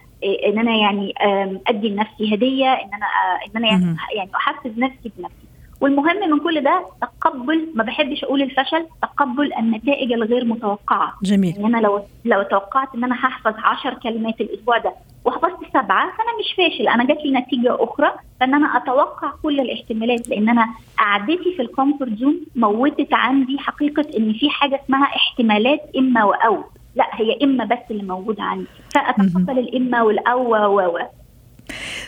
إن 0.47 0.59
أنا 0.59 0.77
يعني 0.77 1.15
أدي 1.69 1.89
لنفسي 1.89 2.35
هدية 2.35 2.73
إن 2.73 2.91
أنا 2.95 3.07
إن 3.47 3.57
أنا 3.57 3.67
يعني, 3.69 3.97
يعني 4.17 4.31
أحفز 4.37 4.79
نفسي 4.79 5.13
بنفسي. 5.17 5.52
والمهم 5.83 6.31
من 6.31 6.39
كل 6.39 6.61
ده 6.61 6.87
تقبل 7.03 7.69
ما 7.75 7.85
بحبش 7.85 8.25
أقول 8.25 8.43
الفشل 8.43 8.87
تقبل 9.03 9.53
النتائج 9.59 10.13
الغير 10.13 10.45
متوقعة. 10.45 11.15
جميل. 11.23 11.55
يعني 11.57 11.67
أنا 11.67 11.79
لو 11.79 12.01
لو 12.25 12.43
توقعت 12.43 12.89
إن 12.95 13.05
أنا 13.05 13.15
هحفظ 13.15 13.55
10 13.59 13.95
كلمات 13.95 14.41
الأسبوع 14.41 14.79
ده 14.79 14.93
وحفظت 15.25 15.59
سبعة 15.69 16.11
فأنا 16.11 16.31
مش 16.41 16.55
فاشل. 16.57 16.89
أنا 16.89 17.05
جات 17.05 17.19
لي 17.25 17.31
نتيجة 17.41 17.77
أخرى 17.85 18.13
فإن 18.41 18.55
أنا 18.55 18.77
أتوقع 18.77 19.33
كل 19.43 19.61
الاحتمالات 19.61 20.29
لأن 20.29 20.49
أنا 20.49 20.67
قعدتي 20.99 21.55
في 21.57 21.63
ال 21.63 21.69
comfort 21.69 22.13
zone 22.19 22.41
موتت 22.57 23.15
عندي 23.15 23.59
حقيقة 23.59 24.07
إن 24.19 24.33
في 24.33 24.51
حاجة 24.51 24.81
اسمها 24.85 25.05
احتمالات 25.05 25.81
إما 25.99 26.25
وأو 26.25 26.65
لا 26.97 27.05
هي 27.13 27.39
إما 27.43 27.65
بس 27.65 27.79
اللي 27.91 28.03
موجودة 28.03 28.43
عندي. 28.43 28.67
فأتقبل 28.95 29.59
الإما 29.59 30.03
والأو 30.03 30.87
و. 30.87 30.99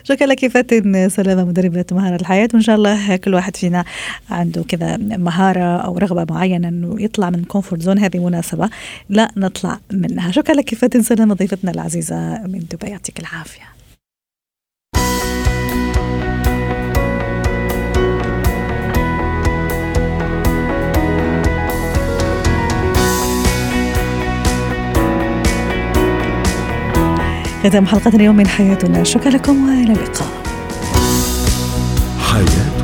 شكرا 0.05 0.27
لك 0.27 0.47
فاتن 0.47 1.09
سلامة 1.09 1.45
مدربة 1.45 1.85
مهارة 1.93 2.17
الحياة 2.17 2.49
وإن 2.55 2.63
شاء 2.63 2.77
الله 2.77 3.17
كل 3.17 3.35
واحد 3.35 3.57
فينا 3.57 3.85
عنده 4.31 4.65
كذا 4.69 4.97
مهارة 4.97 5.77
أو 5.77 5.99
رغبة 5.99 6.35
معينة 6.35 6.69
أنه 6.69 7.03
يطلع 7.03 7.31
من 7.31 7.45
comfort 7.45 7.83
zone 7.83 7.99
هذه 7.99 8.19
مناسبة 8.27 8.71
لا 9.09 9.31
نطلع 9.37 9.79
منها. 9.93 10.31
شكرا 10.31 10.55
لك 10.55 10.75
فاتن 10.75 11.03
سلامة 11.03 11.35
ضيفتنا 11.35 11.71
العزيزة 11.71 12.47
من 12.47 12.65
دبي 12.71 12.87
يعطيك 12.87 13.21
العافية. 13.21 13.74
ختام 27.65 27.87
حلقة 27.87 28.09
اليوم 28.09 28.37
من 28.37 28.47
حياتنا. 28.47 29.05
شكرا 29.05 29.31
لكم 29.31 29.69
وإلى 29.69 29.93
اللقاء. 29.93 30.29
حياتنا. 32.19 32.84